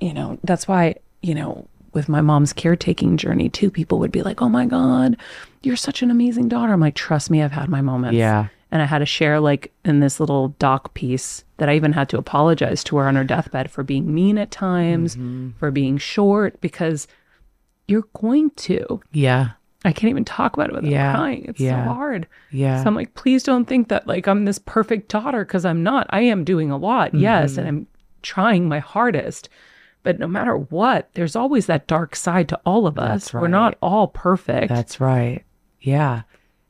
you 0.00 0.12
know, 0.14 0.38
that's 0.44 0.66
why, 0.68 0.96
you 1.22 1.34
know, 1.34 1.66
with 1.92 2.08
my 2.08 2.20
mom's 2.20 2.52
caretaking 2.52 3.16
journey 3.16 3.48
too, 3.48 3.70
people 3.70 3.98
would 4.00 4.10
be 4.12 4.22
like, 4.22 4.42
"Oh 4.42 4.48
my 4.48 4.66
god, 4.66 5.16
you're 5.62 5.76
such 5.76 6.02
an 6.02 6.10
amazing 6.10 6.48
daughter." 6.48 6.72
I'm 6.72 6.80
like, 6.80 6.96
"Trust 6.96 7.30
me, 7.30 7.40
I've 7.42 7.52
had 7.52 7.68
my 7.68 7.80
moments." 7.82 8.16
Yeah. 8.16 8.48
And 8.72 8.82
I 8.82 8.86
had 8.86 8.98
to 8.98 9.06
share 9.06 9.38
like 9.38 9.72
in 9.84 10.00
this 10.00 10.18
little 10.18 10.48
doc 10.58 10.92
piece 10.94 11.44
that 11.58 11.68
I 11.68 11.76
even 11.76 11.92
had 11.92 12.08
to 12.08 12.18
apologize 12.18 12.82
to 12.84 12.96
her 12.96 13.06
on 13.06 13.14
her 13.14 13.22
deathbed 13.22 13.70
for 13.70 13.84
being 13.84 14.12
mean 14.12 14.36
at 14.38 14.50
times, 14.50 15.14
Mm-hmm. 15.14 15.50
for 15.60 15.70
being 15.70 15.96
short 15.98 16.60
because 16.60 17.06
you're 17.88 18.08
going 18.18 18.50
to. 18.50 19.00
Yeah. 19.12 19.50
I 19.84 19.92
can't 19.92 20.10
even 20.10 20.24
talk 20.24 20.54
about 20.54 20.70
it 20.70 20.74
without 20.74 20.90
Yeah. 20.90 21.14
crying. 21.14 21.44
It's 21.46 21.60
Yeah. 21.60 21.84
so 21.86 21.92
hard. 21.92 22.26
Yeah. 22.50 22.82
So 22.82 22.86
I'm 22.88 22.94
like, 22.94 23.14
please 23.14 23.42
don't 23.42 23.66
think 23.66 23.88
that 23.88 24.06
like 24.06 24.26
I'm 24.26 24.46
this 24.46 24.58
perfect 24.58 25.10
daughter 25.10 25.44
because 25.44 25.64
I'm 25.66 25.82
not. 25.82 26.06
I 26.10 26.20
am 26.22 26.42
doing 26.44 26.70
a 26.70 26.76
lot, 26.78 27.14
yes, 27.14 27.52
Mm-hmm. 27.52 27.58
and 27.60 27.68
I'm 27.68 27.86
trying 28.22 28.68
my 28.68 28.78
hardest. 28.78 29.48
But 30.02 30.18
no 30.18 30.26
matter 30.26 30.56
what, 30.56 31.10
there's 31.14 31.36
always 31.36 31.66
that 31.66 31.86
dark 31.86 32.16
side 32.16 32.48
to 32.50 32.60
all 32.64 32.86
of 32.86 32.98
us. 32.98 33.24
That's 33.24 33.34
We're 33.34 33.48
not 33.48 33.76
all 33.82 34.08
perfect. 34.08 34.68
That's 34.68 35.00
right. 35.00 35.44
Yeah. 35.80 36.22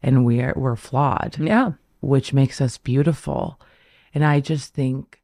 And 0.02 0.24
we're 0.24 0.52
we're 0.56 0.76
flawed. 0.76 1.36
yeah. 1.38 1.72
which 2.00 2.32
makes 2.34 2.60
us 2.60 2.76
beautiful. 2.78 3.58
And 4.12 4.24
I 4.24 4.40
just 4.40 4.74
think 4.74 5.20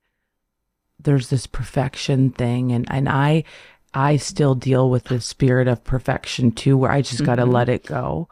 there's 1.03 1.29
this 1.31 1.47
perfection 1.47 2.31
thing 2.31 2.73
and 2.73 2.87
and 2.91 3.09
I 3.09 3.45
I 3.93 4.17
still 4.17 4.55
deal 4.55 4.89
with 4.89 5.05
the 5.05 5.21
spirit 5.21 5.69
of 5.69 5.85
perfection 5.85 6.53
too 6.53 6.77
where 6.77 6.91
I 6.91 7.03
just 7.03 7.25
got 7.25 7.37
to 7.37 7.43
mm-hmm. 7.43 7.53
let 7.53 7.69
it 7.69 7.85
go. 7.85 8.29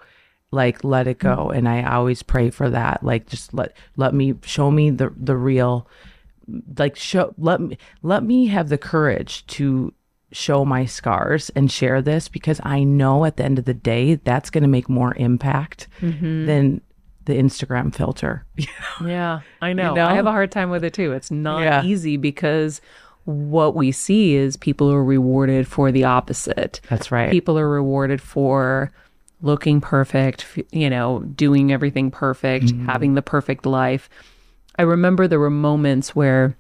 Like 0.51 0.83
let 0.83 1.07
it 1.07 1.19
go 1.19 1.51
mm. 1.53 1.57
and 1.57 1.69
I 1.69 1.83
always 1.83 2.23
pray 2.23 2.49
for 2.51 2.71
that. 2.71 3.03
Like 3.03 3.27
just 3.27 3.53
let 3.53 3.77
let 3.97 4.15
me 4.15 4.35
show 4.45 4.71
me 4.71 4.91
the 4.91 5.13
the 5.15 5.37
real 5.37 5.87
like 6.79 6.97
show 6.97 7.35
let 7.37 7.61
me 7.61 7.77
let 8.03 8.25
me 8.25 8.47
have 8.47 8.71
the 8.71 8.79
courage 8.79 9.47
to 9.49 9.93
show 10.33 10.65
my 10.65 10.85
scars 10.85 11.51
and 11.51 11.71
share 11.71 12.01
this 12.03 12.29
because 12.29 12.61
I 12.63 12.85
know 12.85 13.25
at 13.25 13.37
the 13.37 13.45
end 13.45 13.59
of 13.59 13.65
the 13.65 13.75
day 13.75 14.17
that's 14.17 14.51
going 14.51 14.63
to 14.63 14.69
make 14.69 14.89
more 14.89 15.15
impact 15.17 15.89
mm-hmm. 16.01 16.47
than 16.47 16.81
the 17.25 17.35
Instagram 17.35 17.95
filter. 17.95 18.45
Yeah. 19.05 19.41
I 19.63 19.75
know. 19.75 19.95
know? 19.95 20.07
I 20.07 20.15
have 20.15 20.27
a 20.27 20.33
hard 20.33 20.51
time 20.51 20.71
with 20.71 20.83
it 20.83 20.93
too. 20.93 21.13
It's 21.13 21.31
not 21.31 21.63
Yeah. 21.63 21.85
easy 21.85 22.17
because 22.17 22.81
what 23.29 23.75
we 23.75 23.93
see 23.93 24.37
is 24.37 24.57
people 24.57 24.91
are 24.91 25.05
rewarded 25.05 25.69
for 25.69 25.93
the 25.93 26.05
opposite. 26.05 26.81
That's 26.89 27.13
right. 27.13 27.31
People 27.31 27.59
are 27.59 27.69
rewarded 27.69 28.23
for 28.23 28.91
looking 29.43 29.83
perfect, 29.83 30.47
you 30.73 30.89
know, 30.89 31.21
doing 31.21 31.71
everything 31.71 32.11
perfect, 32.11 32.67
mm-hmm. 32.67 32.87
having 32.87 33.15
the 33.15 33.23
perfect 33.23 33.67
life. 33.67 34.09
I 34.79 34.83
remember 34.83 35.29
there 35.29 35.39
were 35.39 35.51
moments 35.51 36.17
where 36.17 36.57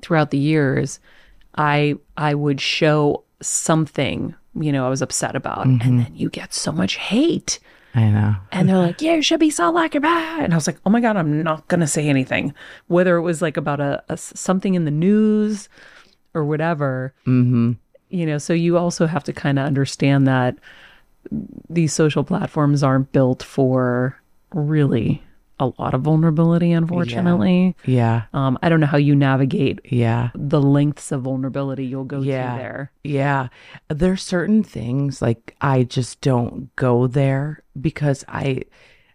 throughout 0.00 0.30
the 0.30 0.38
years 0.38 0.98
I 1.56 1.96
I 2.16 2.34
would 2.34 2.60
show 2.60 3.24
something, 3.42 4.34
you 4.58 4.72
know, 4.72 4.86
I 4.86 4.88
was 4.88 5.02
upset 5.02 5.36
about 5.36 5.66
and 5.66 5.80
mm-hmm. 5.82 5.96
then 5.98 6.16
you 6.16 6.30
get 6.30 6.54
so 6.54 6.72
much 6.72 6.96
hate. 6.96 7.58
I 7.96 8.10
know. 8.10 8.36
And 8.52 8.68
they're 8.68 8.76
like, 8.76 9.00
"Yeah, 9.00 9.14
you 9.14 9.22
should 9.22 9.40
be 9.40 9.50
so 9.50 9.70
like 9.72 9.94
your 9.94 10.02
bad." 10.02 10.44
And 10.44 10.52
I 10.52 10.56
was 10.56 10.66
like, 10.66 10.76
"Oh 10.86 10.90
my 10.90 11.00
god, 11.00 11.16
I'm 11.16 11.42
not 11.42 11.66
gonna 11.68 11.86
say 11.86 12.08
anything." 12.08 12.52
Whether 12.88 13.16
it 13.16 13.22
was 13.22 13.40
like 13.42 13.56
about 13.56 13.80
a, 13.80 14.04
a 14.10 14.16
something 14.18 14.74
in 14.74 14.84
the 14.84 14.90
news 14.90 15.68
or 16.34 16.44
whatever, 16.44 17.14
Mm-hmm. 17.26 17.72
you 18.10 18.26
know. 18.26 18.36
So 18.38 18.52
you 18.52 18.76
also 18.76 19.06
have 19.06 19.24
to 19.24 19.32
kind 19.32 19.58
of 19.58 19.64
understand 19.64 20.26
that 20.28 20.56
these 21.70 21.92
social 21.92 22.22
platforms 22.22 22.82
aren't 22.82 23.10
built 23.12 23.42
for 23.42 24.20
really 24.52 25.22
a 25.58 25.72
lot 25.78 25.94
of 25.94 26.02
vulnerability. 26.02 26.72
Unfortunately, 26.72 27.74
Yeah. 27.86 28.24
um, 28.34 28.58
I 28.62 28.68
don't 28.68 28.80
know 28.80 28.86
how 28.86 28.98
you 28.98 29.14
navigate 29.14 29.80
Yeah. 29.84 30.28
the 30.34 30.60
lengths 30.60 31.12
of 31.12 31.22
vulnerability 31.22 31.86
you'll 31.86 32.04
go 32.04 32.20
Yeah. 32.20 32.52
to 32.52 32.58
there. 32.58 32.92
Yeah. 33.04 33.48
There's 33.88 34.22
certain 34.22 34.62
things 34.62 35.22
like 35.22 35.56
I 35.60 35.84
just 35.84 36.20
don't 36.20 36.74
go 36.76 37.06
there 37.06 37.62
because 37.80 38.24
I 38.28 38.62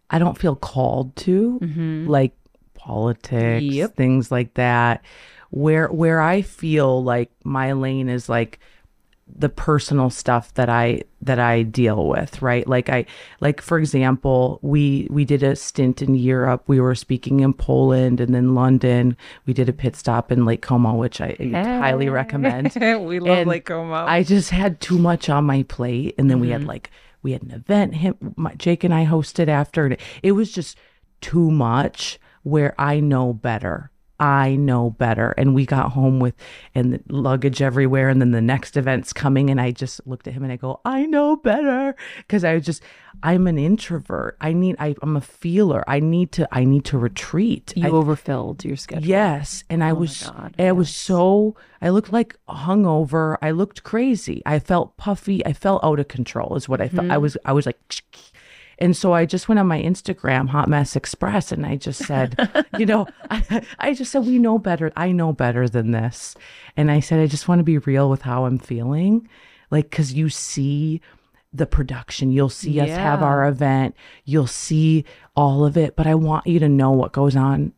I 0.09 0.19
don't 0.19 0.37
feel 0.37 0.55
called 0.55 1.15
to 1.17 1.59
like 2.07 2.33
politics, 2.73 3.63
Yep. 3.63 3.95
things 3.95 4.31
like 4.31 4.55
that. 4.55 5.03
Where 5.51 5.87
where 5.89 6.21
I 6.21 6.41
feel 6.41 7.03
like 7.03 7.29
my 7.43 7.73
lane 7.73 8.09
is 8.09 8.27
like 8.29 8.59
the 9.35 9.49
personal 9.49 10.09
stuff 10.09 10.53
that 10.55 10.69
I 10.69 11.01
that 11.21 11.39
I 11.39 11.63
deal 11.63 12.07
with, 12.07 12.41
right? 12.41 12.67
Like 12.67 12.89
I 12.89 13.05
like 13.39 13.61
for 13.61 13.77
example, 13.79 14.59
we 14.61 15.07
we 15.09 15.25
did 15.25 15.43
a 15.43 15.55
stint 15.55 16.01
in 16.01 16.15
Europe. 16.15 16.63
We 16.67 16.79
were 16.79 16.95
speaking 16.95 17.39
in 17.39 17.53
Poland 17.53 18.19
and 18.19 18.33
then 18.35 18.53
London. 18.55 19.15
We 19.45 19.53
did 19.53 19.69
a 19.69 19.73
pit 19.73 19.95
stop 19.95 20.31
in 20.31 20.45
Lake 20.45 20.61
Como, 20.61 20.95
which 20.95 21.21
I 21.21 21.35
highly 21.53 22.09
recommend. 22.09 22.73
we 22.75 23.19
love 23.19 23.37
And 23.39 23.49
Lake 23.49 23.65
Como. 23.65 23.93
I 23.93 24.23
just 24.23 24.49
had 24.51 24.79
too 24.81 24.97
much 24.97 25.29
on 25.29 25.45
my 25.45 25.63
plate, 25.63 26.15
and 26.17 26.29
then 26.29 26.39
we 26.39 26.47
Mm-hmm. 26.47 26.51
had 26.51 26.67
like 26.67 26.91
we 27.23 27.31
had 27.33 27.43
an 27.43 27.51
event. 27.51 27.95
Him, 27.95 28.15
my, 28.35 28.53
Jake 28.55 28.83
and 28.83 28.93
I 28.93 29.05
hosted 29.05 29.47
after, 29.47 29.85
and 29.85 29.97
it 30.23 30.31
was 30.33 30.51
just 30.51 30.77
too 31.21 31.51
much. 31.51 32.19
Where 32.43 32.73
I 32.79 32.99
know 32.99 33.33
better, 33.33 33.91
I 34.21 34.55
know 34.55 34.91
better, 34.91 35.33
and 35.37 35.55
we 35.55 35.65
got 35.65 35.93
home 35.93 36.19
with 36.19 36.35
and 36.75 36.93
the 36.93 37.01
luggage 37.09 37.61
everywhere, 37.61 38.07
and 38.07 38.21
then 38.21 38.31
the 38.31 38.39
next 38.41 38.77
event's 38.77 39.11
coming, 39.13 39.49
and 39.49 39.59
I 39.59 39.71
just 39.71 40.05
looked 40.05 40.27
at 40.27 40.33
him 40.33 40.43
and 40.43 40.51
I 40.53 40.57
go, 40.57 40.79
I 40.85 41.07
know 41.07 41.35
better, 41.35 41.95
because 42.17 42.43
I 42.43 42.59
just 42.59 42.83
I'm 43.23 43.47
an 43.47 43.57
introvert. 43.57 44.37
I 44.39 44.53
need 44.53 44.75
I, 44.79 44.95
I'm 45.01 45.17
a 45.17 45.21
feeler. 45.21 45.83
I 45.87 45.99
need 45.99 46.31
to 46.33 46.47
I 46.51 46.63
need 46.65 46.85
to 46.85 46.97
retreat. 46.99 47.73
you 47.75 47.87
I- 47.87 47.91
overfilled 47.91 48.63
your 48.63 48.77
schedule. 48.77 49.07
Yes, 49.09 49.63
and 49.69 49.83
I 49.83 49.91
was 49.93 50.27
Oh 50.27 50.31
God, 50.31 50.55
I 50.59 50.71
was 50.71 50.89
so 50.95 51.55
I 51.81 51.89
looked 51.89 52.13
like 52.13 52.35
hungover. 52.47 53.37
I 53.41 53.51
looked 53.51 53.81
crazy. 53.83 54.43
I 54.45 54.59
felt 54.59 54.97
puffy. 54.97 55.43
I 55.45 55.53
felt 55.53 55.83
out 55.83 55.99
of 55.99 56.07
control. 56.07 56.55
Is 56.55 56.69
what 56.69 56.79
I 56.79 56.87
felt. 56.87 57.07
I 57.09 57.15
Mm-hmm. 57.15 57.21
was 57.23 57.37
I 57.43 57.53
was 57.53 57.65
like, 57.65 57.79
and 58.81 58.97
so 58.97 59.13
I 59.13 59.25
just 59.27 59.47
went 59.47 59.59
on 59.59 59.67
my 59.67 59.79
Instagram, 59.79 60.49
Hot 60.49 60.67
Mess 60.67 60.95
Express, 60.95 61.51
and 61.51 61.65
I 61.67 61.75
just 61.75 62.03
said, 62.03 62.35
you 62.79 62.87
know, 62.87 63.07
I, 63.29 63.61
I 63.79 63.93
just 63.93 64.11
said 64.11 64.25
we 64.25 64.39
know 64.39 64.57
better. 64.57 64.91
I 64.97 65.11
know 65.11 65.31
better 65.31 65.69
than 65.69 65.91
this, 65.91 66.35
and 66.75 66.89
I 66.89 66.99
said 66.99 67.19
I 67.19 67.27
just 67.27 67.47
want 67.47 67.59
to 67.59 67.63
be 67.63 67.77
real 67.77 68.09
with 68.09 68.23
how 68.23 68.45
I'm 68.45 68.57
feeling, 68.57 69.29
like 69.69 69.91
because 69.91 70.13
you 70.13 70.29
see 70.29 70.99
the 71.53 71.67
production. 71.67 72.31
You'll 72.31 72.49
see 72.49 72.79
us 72.79 72.89
have 72.89 73.21
our 73.21 73.47
event. 73.47 73.95
You'll 74.25 74.47
see 74.47 75.05
all 75.35 75.63
of 75.63 75.77
it, 75.77 75.95
but 75.95 76.07
I 76.07 76.15
want 76.15 76.47
you 76.47 76.59
to 76.59 76.69
know 76.69 76.91
what 76.91 77.11
goes 77.11 77.35
on 77.35 77.73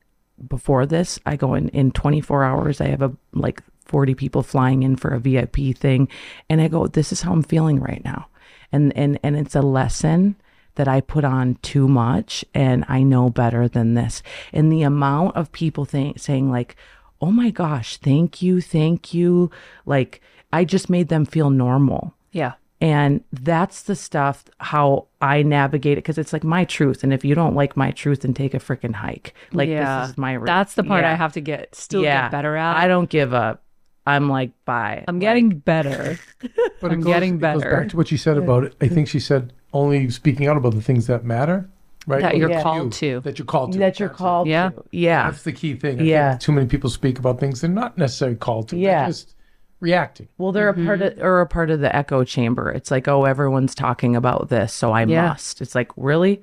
before 0.48 0.86
this. 0.86 1.20
I 1.26 1.36
go 1.36 1.54
in 1.54 1.68
in 1.70 1.92
24 1.92 2.46
hours. 2.46 2.80
I 2.80 2.88
have 2.88 3.02
a 3.02 3.12
like 3.34 3.62
40 3.86 4.16
people 4.16 4.42
flying 4.42 4.84
in 4.84 4.96
for 4.96 5.10
a 5.10 5.20
VIP 5.20 5.76
thing, 5.76 6.08
and 6.50 6.62
I 6.62 6.70
go, 6.70 6.88
"This 6.88 7.12
is 7.12 7.22
how 7.22 7.34
I'm 7.34 7.44
feeling 7.44 7.82
right 7.82 8.04
now," 8.06 8.28
and 8.72 8.96
and 8.96 9.20
and 9.22 9.36
it's 9.36 9.56
a 9.56 9.62
lesson 9.62 10.38
that 10.76 10.88
I 10.88 11.02
put 11.02 11.24
on 11.24 11.56
too 11.62 11.88
much, 11.88 12.44
and 12.54 12.86
I 12.88 13.04
know 13.04 13.30
better 13.30 13.68
than 13.68 13.94
this. 13.94 14.24
And 14.52 14.72
the 14.72 14.84
amount 14.84 15.36
of 15.36 15.52
people 15.52 15.86
think, 15.86 16.20
saying 16.20 16.50
like, 16.52 16.76
"Oh 17.22 17.32
my 17.32 17.50
gosh, 17.50 17.98
thank 17.98 18.42
you, 18.42 18.62
thank 18.62 19.14
you," 19.14 19.52
like 19.86 20.22
I 20.52 20.66
just 20.66 20.90
made 20.90 21.10
them 21.10 21.26
feel 21.26 21.50
normal. 21.50 22.14
Yeah. 22.32 22.54
And 22.80 23.24
that's 23.32 23.84
the 23.84 23.96
stuff 23.96 24.44
how 24.60 25.08
I 25.22 25.42
navigate 25.42 25.94
it 25.94 26.04
because 26.04 26.18
it's 26.18 26.34
like 26.34 26.44
my 26.44 26.66
truth. 26.66 27.02
And 27.04 27.14
if 27.14 27.24
you 27.24 27.34
don't 27.34 27.56
like 27.56 27.78
my 27.78 27.92
truth, 27.92 28.22
then 28.22 28.34
take 28.34 28.54
a 28.54 28.60
freaking 28.60 28.94
hike. 28.94 29.34
Like 29.54 29.70
yeah. 29.70 30.02
this 30.02 30.10
is 30.12 30.18
my. 30.18 30.34
re- 30.34 30.46
That's 30.46 30.74
the 30.74 30.84
part 30.84 31.06
I 31.06 31.16
have 31.16 31.32
to 31.34 31.42
get 31.42 31.76
still 31.76 32.04
yeah. 32.04 32.24
get 32.24 32.32
better 32.32 32.58
at. 32.58 32.76
I 32.76 32.90
don't 32.90 33.10
give 33.10 33.34
up. 33.34 33.64
I'm 34.06 34.30
like 34.30 34.52
bye. 34.66 35.06
I'm 35.08 35.20
getting 35.20 35.60
better. 35.60 36.20
But 36.82 36.92
I'm 36.92 37.00
goes, 37.00 37.14
getting 37.14 37.36
it 37.36 37.40
goes 37.40 37.62
better. 37.62 37.78
back 37.78 37.90
to 37.90 37.98
what 37.98 38.12
you 38.12 38.18
said 38.18 38.38
about 38.38 38.66
it. 38.66 38.76
I 38.82 38.90
think 38.90 39.08
she 39.08 39.22
said 39.22 39.54
only 39.74 40.10
speaking 40.10 40.48
out 40.48 40.58
about 40.58 40.74
the 40.74 40.82
things 40.82 41.08
that 41.08 41.24
matter, 41.26 41.70
right? 42.08 42.22
That 42.22 42.38
you're 42.38 42.50
that 42.50 42.64
called 42.64 42.94
to. 42.94 43.20
That 43.22 43.40
you're 43.40 43.46
called 43.46 43.74
to. 43.74 43.80
that 43.80 44.00
you're 44.00 44.10
That's 44.10 44.20
it. 44.20 44.24
called. 44.24 44.48
Yeah. 44.48 44.70
to. 44.70 44.84
Yeah. 44.92 45.30
That's 45.32 45.44
the 45.44 45.52
key 45.52 45.76
thing. 45.76 46.00
I 46.00 46.04
Yeah. 46.04 46.30
think 46.32 46.42
too 46.42 46.52
many 46.52 46.68
people 46.68 46.90
speak 46.90 47.20
about 47.20 47.40
things 47.40 47.62
they're 47.62 47.70
not 47.70 47.98
necessarily 47.98 48.38
called 48.38 48.70
to. 48.70 48.78
Yeah. 48.78 49.00
They're 49.02 49.08
just 49.10 49.36
reacting. 49.80 50.28
Well, 50.38 50.52
they're 50.52 50.70
a 50.70 50.74
part 50.74 51.00
Mm-hmm. 51.02 51.20
of 51.20 51.26
or 51.26 51.42
a 51.42 51.48
part 51.48 51.70
of 51.70 51.80
the 51.82 51.94
echo 51.94 52.24
chamber. 52.24 52.72
It's 52.72 52.90
like, 52.92 53.08
oh, 53.08 53.26
everyone's 53.26 53.76
talking 53.76 54.16
about 54.16 54.50
this, 54.50 54.74
so 54.74 54.92
I 54.92 55.04
Yeah. 55.06 55.28
must. 55.30 55.62
It's 55.62 55.76
like, 55.76 55.92
really? 55.98 56.42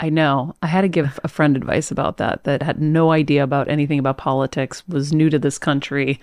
I 0.00 0.08
know. 0.10 0.54
I 0.62 0.66
had 0.66 0.80
to 0.82 0.88
give 0.88 1.18
a 1.22 1.28
friend 1.28 1.56
advice 1.56 1.90
about 1.90 2.16
that 2.16 2.44
that 2.44 2.62
had 2.62 2.80
no 2.82 3.12
idea 3.12 3.42
about 3.44 3.68
anything 3.68 3.98
about 3.98 4.18
politics, 4.18 4.82
was 4.88 5.12
new 5.12 5.30
to 5.30 5.38
this 5.38 5.58
country, 5.58 6.20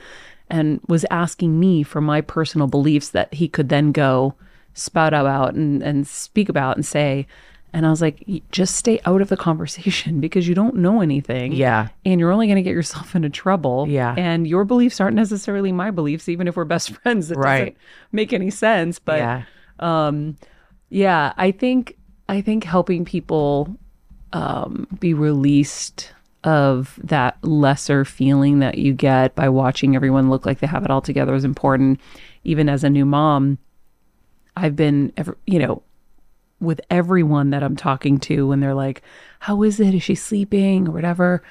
and 0.50 0.80
was 0.88 1.06
asking 1.10 1.60
me 1.60 1.84
for 1.84 2.02
my 2.02 2.22
personal 2.22 2.68
beliefs 2.68 3.10
that 3.10 3.34
he 3.34 3.48
could 3.48 3.70
then 3.70 3.92
go 3.92 4.34
spout 4.74 5.14
out 5.14 5.54
and, 5.56 5.82
and 5.84 6.08
speak 6.08 6.50
about 6.50 6.76
and 6.78 6.86
say. 6.86 7.28
And 7.72 7.86
I 7.86 7.92
was 7.92 8.02
like, 8.02 8.24
just 8.52 8.76
stay 8.76 9.00
out 9.06 9.22
of 9.22 9.30
the 9.30 9.38
conversation 9.38 10.20
because 10.22 10.48
you 10.48 10.56
don't 10.56 10.76
know 10.78 11.02
anything. 11.02 11.52
Yeah. 11.54 11.90
And 12.04 12.20
you're 12.20 12.32
only 12.32 12.48
going 12.48 12.56
to 12.56 12.64
get 12.64 12.74
yourself 12.74 13.16
into 13.16 13.30
trouble. 13.30 13.88
Yeah. 13.88 14.16
And 14.18 14.48
your 14.48 14.66
beliefs 14.66 15.00
aren't 15.00 15.16
necessarily 15.16 15.72
my 15.72 15.92
beliefs, 15.92 16.28
even 16.28 16.48
if 16.48 16.56
we're 16.56 16.66
best 16.66 16.92
friends. 17.04 17.30
It 17.30 17.38
Right. 17.38 17.60
doesn't 17.60 17.78
make 18.12 18.34
any 18.34 18.50
sense. 18.50 18.98
But 19.00 19.20
yeah. 19.20 19.44
um 19.80 20.36
yeah 20.92 21.34
i 21.38 21.52
think 21.52 21.96
i 22.28 22.42
think 22.42 22.64
helping 22.64 23.06
people 23.06 23.78
um 24.34 24.88
be 25.00 25.14
released 25.14 26.12
of 26.44 27.00
that 27.04 27.38
lesser 27.44 28.04
feeling 28.04 28.58
that 28.58 28.80
you 28.80 28.92
get 28.94 29.36
by 29.36 29.48
watching 29.48 29.96
everyone 29.96 30.32
look 30.32 30.48
like 30.48 30.60
they 30.62 30.68
have 30.68 30.84
it 30.84 30.90
all 30.90 31.00
together 31.02 31.36
is 31.36 31.44
important 31.46 32.00
even 32.44 32.68
as 32.68 32.84
a 32.84 32.90
new 32.90 33.06
mom 33.06 33.60
i've 34.60 34.76
been 34.76 35.12
ever 35.18 35.38
you 35.46 35.60
know 35.60 35.82
with 36.60 36.82
everyone 36.90 37.50
that 37.52 37.64
i'm 37.64 37.76
talking 37.76 38.18
to 38.20 38.48
when 38.48 38.60
they're 38.60 38.74
like 38.74 39.02
how 39.40 39.64
is 39.64 39.80
it 39.80 39.94
is 39.96 40.04
she 40.04 40.16
sleeping 40.16 40.88
or 40.88 40.92
whatever 40.92 41.42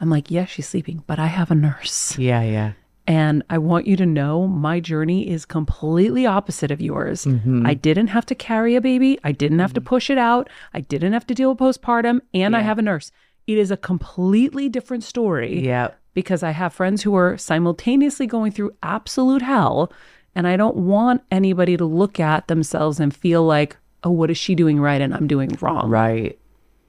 i'm 0.00 0.10
like 0.10 0.30
yes 0.30 0.48
she's 0.50 0.68
sleeping 0.68 1.02
but 1.06 1.18
i 1.18 1.26
have 1.26 1.50
a 1.50 1.54
nurse 1.54 2.18
Yeah. 2.18 2.42
Yeah. 2.42 2.72
and 3.06 3.42
I 3.48 3.56
want 3.56 3.86
you 3.86 3.96
to 3.96 4.04
know 4.04 4.46
my 4.46 4.80
journey 4.80 5.30
is 5.30 5.46
completely 5.46 6.26
opposite 6.26 6.70
of 6.70 6.82
yours. 6.82 7.24
Mm-hmm. 7.24 7.66
I 7.66 7.72
didn't 7.72 8.08
have 8.08 8.26
to 8.26 8.34
carry 8.34 8.76
a 8.76 8.82
baby. 8.82 9.18
I 9.24 9.32
didn't 9.32 9.60
have 9.60 9.72
to 9.72 9.80
mm-hmm. 9.80 9.88
push 9.88 10.10
it 10.10 10.18
out. 10.18 10.50
I 10.74 10.80
didn't 10.82 11.14
have 11.14 11.26
to 11.28 11.34
deal 11.34 11.48
with 11.48 11.58
postpartum. 11.58 12.20
And 12.34 12.54
I 12.54 12.60
have 12.60 12.78
a 12.78 12.82
nurse. 12.82 13.10
It 13.46 13.56
is 13.56 13.70
a 13.70 13.78
completely 13.78 14.68
different 14.68 15.04
story 15.04 15.64
Yeah. 15.64 15.88
because 16.12 16.42
I 16.42 16.50
have 16.50 16.74
friends 16.74 17.02
who 17.02 17.14
are 17.16 17.38
simultaneously 17.38 18.26
going 18.26 18.52
through 18.52 18.72
absolute 18.82 19.40
hell. 19.40 19.90
And 20.34 20.46
I 20.46 20.56
don't 20.56 20.76
want 20.76 21.22
anybody 21.30 21.76
to 21.76 21.84
look 21.84 22.20
at 22.20 22.48
themselves 22.48 23.00
and 23.00 23.14
feel 23.14 23.44
like, 23.44 23.76
oh, 24.04 24.10
what 24.10 24.30
is 24.30 24.38
she 24.38 24.54
doing 24.54 24.80
right 24.80 25.00
and 25.00 25.14
I'm 25.14 25.26
doing 25.26 25.56
wrong. 25.60 25.90
Right. 25.90 26.38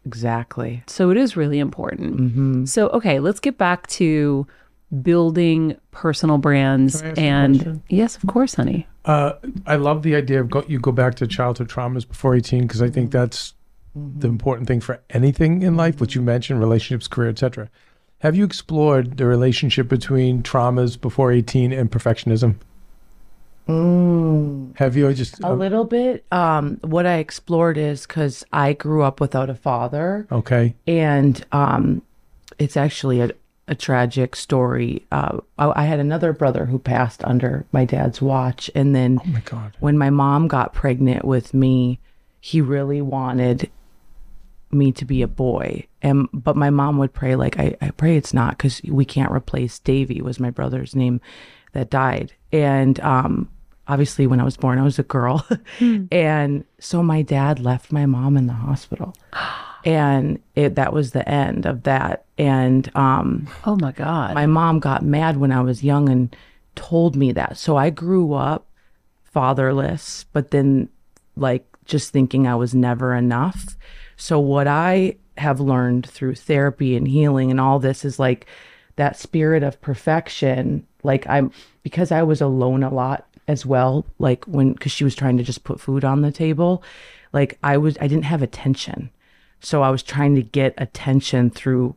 Exactly. 0.06 0.84
So 0.88 1.10
it 1.10 1.18
is 1.18 1.36
really 1.36 1.60
important. 1.60 2.18
Mm-hmm. 2.18 2.66
So, 2.66 2.90
okay, 2.90 3.20
let's 3.20 3.40
get 3.40 3.58
back 3.58 3.88
to 3.88 4.48
building 5.02 5.78
personal 5.92 6.38
brands. 6.38 7.02
Can 7.02 7.08
I 7.08 7.10
ask 7.10 7.18
you 7.18 7.24
a 7.24 7.28
And 7.28 7.84
yes, 7.90 8.16
of 8.16 8.28
course, 8.28 8.56
honey. 8.56 8.88
Uh, 9.06 9.34
I 9.66 9.76
love 9.76 10.04
the 10.04 10.16
idea 10.16 10.42
of 10.42 10.50
go, 10.50 10.64
you 10.68 10.80
go 10.80 10.92
back 10.92 11.16
to 11.16 11.28
childhood 11.28 11.70
traumas 11.70 12.08
before 12.08 12.36
18 12.36 12.64
because 12.64 12.82
I 12.82 12.90
think 12.90 13.10
mm-hmm. 13.10 13.20
that's 13.20 13.54
the 13.94 14.00
mm-hmm. 14.00 14.28
important 14.28 14.68
thing 14.68 14.82
for 14.82 15.02
anything 15.10 15.62
in 15.62 15.76
life, 15.76 16.00
which 16.00 16.16
you 16.16 16.22
mentioned, 16.22 16.60
relationships, 16.60 17.08
career, 17.08 17.30
etc. 17.30 17.70
Have 18.20 18.36
you 18.36 18.44
explored 18.44 19.18
the 19.18 19.26
relationship 19.26 19.88
between 19.88 20.44
traumas 20.44 21.00
before 21.00 21.32
18 21.32 21.72
and 21.72 21.90
perfectionism? 21.90 22.56
Have 23.70 24.96
you 24.96 25.14
just 25.14 25.40
A 25.44 25.54
little 25.54 25.84
bit. 25.84 26.26
Um, 26.32 26.78
what 26.82 27.06
I 27.06 27.18
explored 27.18 27.78
is 27.78 28.06
because 28.08 28.44
I 28.52 28.74
grew 28.74 29.04
up 29.04 29.20
without 29.20 29.50
a 29.50 29.56
father, 29.56 30.28
okay? 30.32 30.76
and 30.88 31.44
um, 31.52 32.02
it's 32.58 32.76
actually 32.78 33.22
a, 33.22 33.32
a 33.68 33.76
tragic 33.76 34.36
story. 34.36 35.06
Uh, 35.12 35.40
I, 35.58 35.84
I 35.84 35.86
had 35.86 36.00
another 36.00 36.34
brother 36.34 36.66
who 36.66 36.80
passed 36.80 37.24
under 37.26 37.66
my 37.72 37.86
dad's 37.86 38.22
watch, 38.22 38.72
and 38.74 38.96
then 38.96 39.20
Oh 39.24 39.28
my 39.28 39.42
God. 39.42 39.78
when 39.80 39.98
my 39.98 40.10
mom 40.10 40.48
got 40.48 40.74
pregnant 40.74 41.26
with 41.26 41.54
me, 41.54 42.00
he 42.40 42.62
really 42.62 43.02
wanted 43.02 43.70
me 44.72 44.92
to 44.94 45.06
be 45.06 45.22
a 45.22 45.28
boy. 45.28 45.86
And 46.02 46.28
but 46.32 46.56
my 46.56 46.70
mom 46.70 46.98
would 47.00 47.14
pray 47.14 47.36
like 47.36 47.60
I, 47.60 47.76
I 47.82 47.90
pray 47.92 48.16
it's 48.18 48.34
not 48.34 48.58
because 48.58 48.82
we 48.84 49.04
can't 49.04 49.32
replace 49.32 49.78
Davy 49.80 50.22
was 50.22 50.40
my 50.40 50.50
brother's 50.52 50.96
name 50.96 51.20
that 51.74 51.90
died. 51.90 52.34
And 52.52 53.00
um 53.02 53.50
obviously 53.90 54.28
when 54.28 54.40
I 54.40 54.44
was 54.44 54.56
born 54.56 54.80
I 54.80 54.84
was 54.84 55.00
a 55.00 55.04
girl. 55.04 55.46
and 56.12 56.64
so 56.80 57.04
my 57.04 57.22
dad 57.22 57.60
left 57.60 57.92
my 57.92 58.06
mom 58.06 58.38
in 58.38 58.48
the 58.48 58.54
hospital. 58.54 59.16
And 59.86 60.42
it 60.56 60.76
that 60.76 60.92
was 60.92 61.12
the 61.12 61.28
end 61.28 61.66
of 61.66 61.84
that. 61.84 62.26
And 62.38 62.94
um 62.98 63.48
Oh 63.66 63.78
my 63.78 63.94
God. 63.94 64.36
my 64.36 64.46
mom 64.46 64.80
got 64.80 65.04
mad 65.04 65.38
when 65.38 65.54
I 65.54 65.62
was 65.62 65.86
young 65.86 66.10
and 66.10 66.36
told 66.76 67.16
me 67.16 67.32
that. 67.32 67.58
So 67.58 67.78
I 67.78 67.90
grew 67.90 68.34
up 68.34 68.68
fatherless, 69.24 70.26
but 70.34 70.52
then 70.52 70.90
like 71.38 71.66
just 71.86 72.12
thinking 72.12 72.46
I 72.46 72.56
was 72.56 72.76
never 72.76 73.16
enough. 73.16 73.78
So 74.18 74.38
what 74.38 74.68
I 74.68 75.16
have 75.38 75.62
learned 75.62 76.10
through 76.10 76.36
therapy 76.36 76.98
and 76.98 77.08
healing 77.08 77.50
and 77.50 77.62
all 77.62 77.80
this 77.80 78.04
is 78.04 78.20
like 78.20 78.46
that 78.98 79.18
spirit 79.18 79.64
of 79.64 79.80
perfection. 79.80 80.86
Like 81.04 81.26
I'm 81.30 81.52
because 81.84 82.12
I 82.12 82.24
was 82.24 82.42
alone 82.42 82.84
a 82.84 82.94
lot 82.94 83.26
as 83.50 83.66
well, 83.66 84.06
like 84.20 84.46
when 84.46 84.76
cuz 84.76 84.92
she 84.92 85.04
was 85.04 85.16
trying 85.16 85.38
to 85.38 85.44
just 85.44 85.66
put 85.66 85.82
food 85.82 86.06
on 86.06 86.22
the 86.22 86.32
table, 86.32 86.82
like 87.34 87.58
I 87.64 87.78
was 87.78 87.98
I 88.00 88.08
didn't 88.08 88.26
have 88.26 88.42
attention. 88.42 89.10
So 89.60 89.82
I 89.82 89.90
was 89.90 90.04
trying 90.04 90.36
to 90.36 90.42
get 90.42 90.74
attention 90.78 91.50
through 91.50 91.96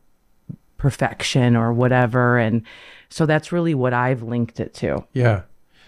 perfection 0.78 1.54
or 1.54 1.72
whatever. 1.72 2.38
And 2.38 2.62
so 3.08 3.24
that's 3.24 3.52
really 3.52 3.74
what 3.74 3.92
I've 3.92 4.22
linked 4.22 4.58
it 4.58 4.74
to. 4.74 5.04
Yeah. 5.12 5.42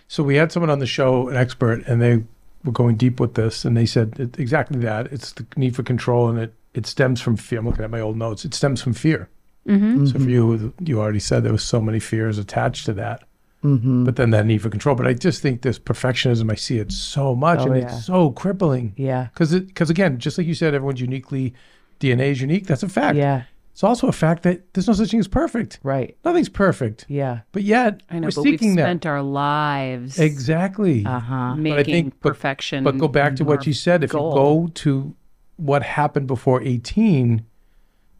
So 0.07 0.23
we 0.23 0.37
had 0.37 0.53
someone 0.53 0.71
on 0.71 0.79
the 0.79 0.87
show, 0.87 1.29
an 1.29 1.37
expert, 1.37 1.85
and 1.89 2.01
they 2.01 2.23
were 2.63 2.73
going 2.73 2.97
deep 2.97 3.19
with 3.19 3.35
this, 3.35 3.65
and 3.65 3.77
they 3.77 3.87
said 3.87 4.37
exactly 4.39 4.79
that. 4.81 5.13
It's 5.13 5.33
the 5.33 5.47
need 5.57 5.75
for 5.75 5.83
control, 5.83 6.29
and 6.29 6.39
it 6.39 6.55
it 6.75 6.87
stems 6.87 7.21
from 7.21 7.37
fear. 7.37 7.59
I'm 7.61 7.67
looking 7.67 7.85
at 7.85 7.91
my 7.91 8.01
old 8.01 8.17
notes. 8.17 8.45
It 8.45 8.55
stems 8.55 8.83
from 8.83 8.95
fear. 8.95 9.29
Mm-hmm. 9.67 10.07
So 10.07 10.19
for 10.19 10.29
you, 10.29 10.75
you 10.81 11.01
already 11.01 11.21
said 11.21 11.43
there 11.43 11.53
was 11.53 11.65
so 11.65 11.81
many 11.81 12.01
fears 12.01 12.39
attached 12.39 12.85
to 12.87 12.93
that. 12.95 13.25
Mm-hmm. 13.65 14.05
But 14.05 14.17
then 14.17 14.31
that 14.31 14.45
need 14.47 14.59
for 14.63 14.69
control. 14.69 14.95
But 14.95 15.07
I 15.07 15.15
just 15.15 15.41
think 15.41 15.63
this 15.63 15.79
perfectionism, 15.79 16.53
I 16.53 16.55
see 16.55 16.79
it 16.79 16.93
so 16.93 17.35
much, 17.35 17.61
Oh, 17.61 17.73
and 17.73 17.77
yeah. 17.81 17.87
it's 17.97 18.05
so 18.05 18.31
crippling. 18.33 18.93
Yeah. 18.97 19.29
Because 19.33 19.53
it 19.55 19.67
because 19.69 19.89
again, 19.91 20.19
just 20.19 20.37
like 20.39 20.47
you 20.47 20.55
said, 20.55 20.75
everyone's 20.75 21.01
uniquely 21.01 21.55
DNA 21.99 22.31
is 22.33 22.41
unique. 22.41 22.67
That's 22.67 22.83
a 22.83 22.89
fact. 22.89 23.17
Yeah. 23.17 23.45
It's 23.73 23.83
also 23.83 24.07
a 24.07 24.13
fact 24.13 24.45
that 24.45 24.73
there's 24.75 24.87
no 24.87 24.93
such 24.93 25.11
thing 25.11 25.19
as 25.19 25.27
perfect. 25.27 25.81
Right. 25.83 26.17
Nothing's 26.25 26.49
perfect. 26.49 27.07
Yeah. 27.09 27.41
But 27.51 27.63
yet 27.65 28.03
I 28.09 28.21
know, 28.21 28.27
we're 28.29 28.31
but 28.33 28.45
we've 28.45 28.53
seeking 28.61 28.77
that. 28.77 28.85
spent 28.85 29.07
our 29.07 29.21
lives 29.23 30.19
Exactly. 30.19 31.05
Uh 31.07 31.19
huh. 31.19 31.55
making 31.57 31.79
I 31.79 31.83
think- 31.83 32.21
perfection. 32.21 32.85
But 32.85 32.99
go 32.99 33.09
back 33.09 33.35
to 33.37 33.45
what 33.45 33.67
you 33.67 33.73
said. 33.73 34.05
If 34.05 34.11
goal. 34.11 34.29
you 34.31 34.35
go 34.37 34.71
to 34.75 35.17
what 35.57 35.83
happened 35.83 36.27
before 36.27 36.63
18, 36.63 37.45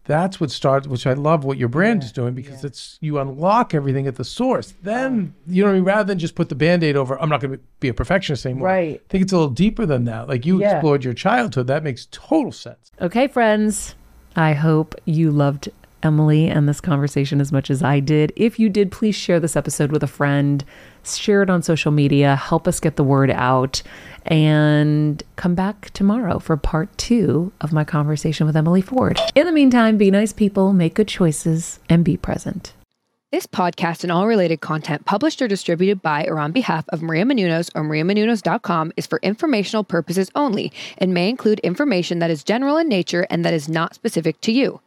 that's 0.07 0.39
what 0.41 0.51
starts, 0.51 0.87
which 0.87 1.07
I 1.07 1.15
love 1.15 1.45
what 1.45 1.57
your 1.59 1.69
brand 1.69 2.03
is 2.03 2.13
doing 2.13 2.35
because 2.35 2.63
it's 2.65 2.99
you 3.01 3.19
unlock 3.19 3.73
everything 3.75 4.07
at 4.07 4.17
the 4.17 4.25
source. 4.25 4.75
Then, 4.83 5.35
you 5.47 5.63
know 5.63 5.69
what 5.69 5.73
I 5.73 5.77
mean? 5.77 5.85
Rather 5.85 6.05
than 6.05 6.19
just 6.19 6.35
put 6.35 6.49
the 6.51 6.55
band 6.55 6.85
aid 6.85 6.97
over, 6.97 7.21
I'm 7.21 7.29
not 7.29 7.41
going 7.41 7.53
to 7.55 7.61
be 7.81 7.89
a 7.89 7.95
perfectionist 7.95 8.45
anymore. 8.45 8.69
Right. 8.69 9.01
I 9.03 9.09
think 9.09 9.23
it's 9.23 9.33
a 9.33 9.37
little 9.37 9.51
deeper 9.51 9.87
than 9.87 10.05
that. 10.05 10.29
Like 10.29 10.45
you 10.45 10.61
Yeah. 10.61 10.75
explored 10.77 11.05
your 11.05 11.15
childhood. 11.15 11.67
That 11.69 11.83
makes 11.83 12.07
total 12.11 12.53
sense. 12.53 12.91
Okay, 13.01 13.29
friends. 13.29 13.95
I 14.37 14.53
hope 14.53 14.95
you 15.05 15.31
loved 15.31 15.71
Emily 16.05 16.49
and 16.49 16.69
this 16.69 16.81
conversation 16.81 17.41
as 17.41 17.51
much 17.51 17.71
as 17.71 17.83
I 17.83 18.01
did. 18.01 18.33
If 18.37 18.59
you 18.59 18.69
did, 18.69 18.93
please 18.93 19.15
share 19.15 19.41
this 19.41 19.57
episode 19.57 19.91
with 19.91 20.03
a 20.03 20.09
friend, 20.09 20.65
share 21.05 21.43
it 21.43 21.51
on 21.51 21.63
social 21.63 21.93
media, 21.93 22.37
help 22.37 22.69
us 22.69 22.81
get 22.81 22.97
the 22.97 23.05
word 23.05 23.31
out, 23.31 23.83
and 24.27 25.23
come 25.37 25.55
back 25.55 25.91
tomorrow 25.91 26.39
for 26.39 26.57
part 26.57 26.97
two 26.99 27.53
of 27.61 27.73
my 27.73 27.85
conversation 27.85 28.47
with 28.47 28.57
Emily 28.57 28.83
Ford. 28.83 29.21
In 29.35 29.47
the 29.47 29.53
meantime, 29.53 29.97
be 29.97 30.11
nice 30.11 30.33
people, 30.33 30.73
make 30.73 30.95
good 30.95 31.09
choices, 31.09 31.81
and 31.89 32.05
be 32.05 32.17
present. 32.17 32.75
This 33.35 33.47
podcast 33.49 34.05
and 34.05 34.13
all 34.13 34.29
related 34.29 34.61
content 34.61 35.07
published 35.07 35.43
or 35.43 35.49
distributed 35.49 36.01
by 36.01 36.25
or 36.27 36.39
on 36.39 36.53
behalf 36.53 36.85
of 36.91 37.03
Maria 37.03 37.25
Menounos 37.25 37.69
or 37.75 37.83
mariamenounos.com 37.83 38.93
is 38.97 39.09
for 39.09 39.19
informational 39.25 39.83
purposes 39.83 40.31
only 40.37 40.73
and 40.99 41.13
may 41.13 41.29
include 41.29 41.59
information 41.65 42.21
that 42.21 42.31
is 42.31 42.45
general 42.45 42.77
in 42.77 42.89
nature 42.89 43.27
and 43.31 43.45
that 43.45 43.53
is 43.53 43.69
not 43.69 43.93
specific 43.93 44.41
to 44.43 44.53
you. 44.53 44.81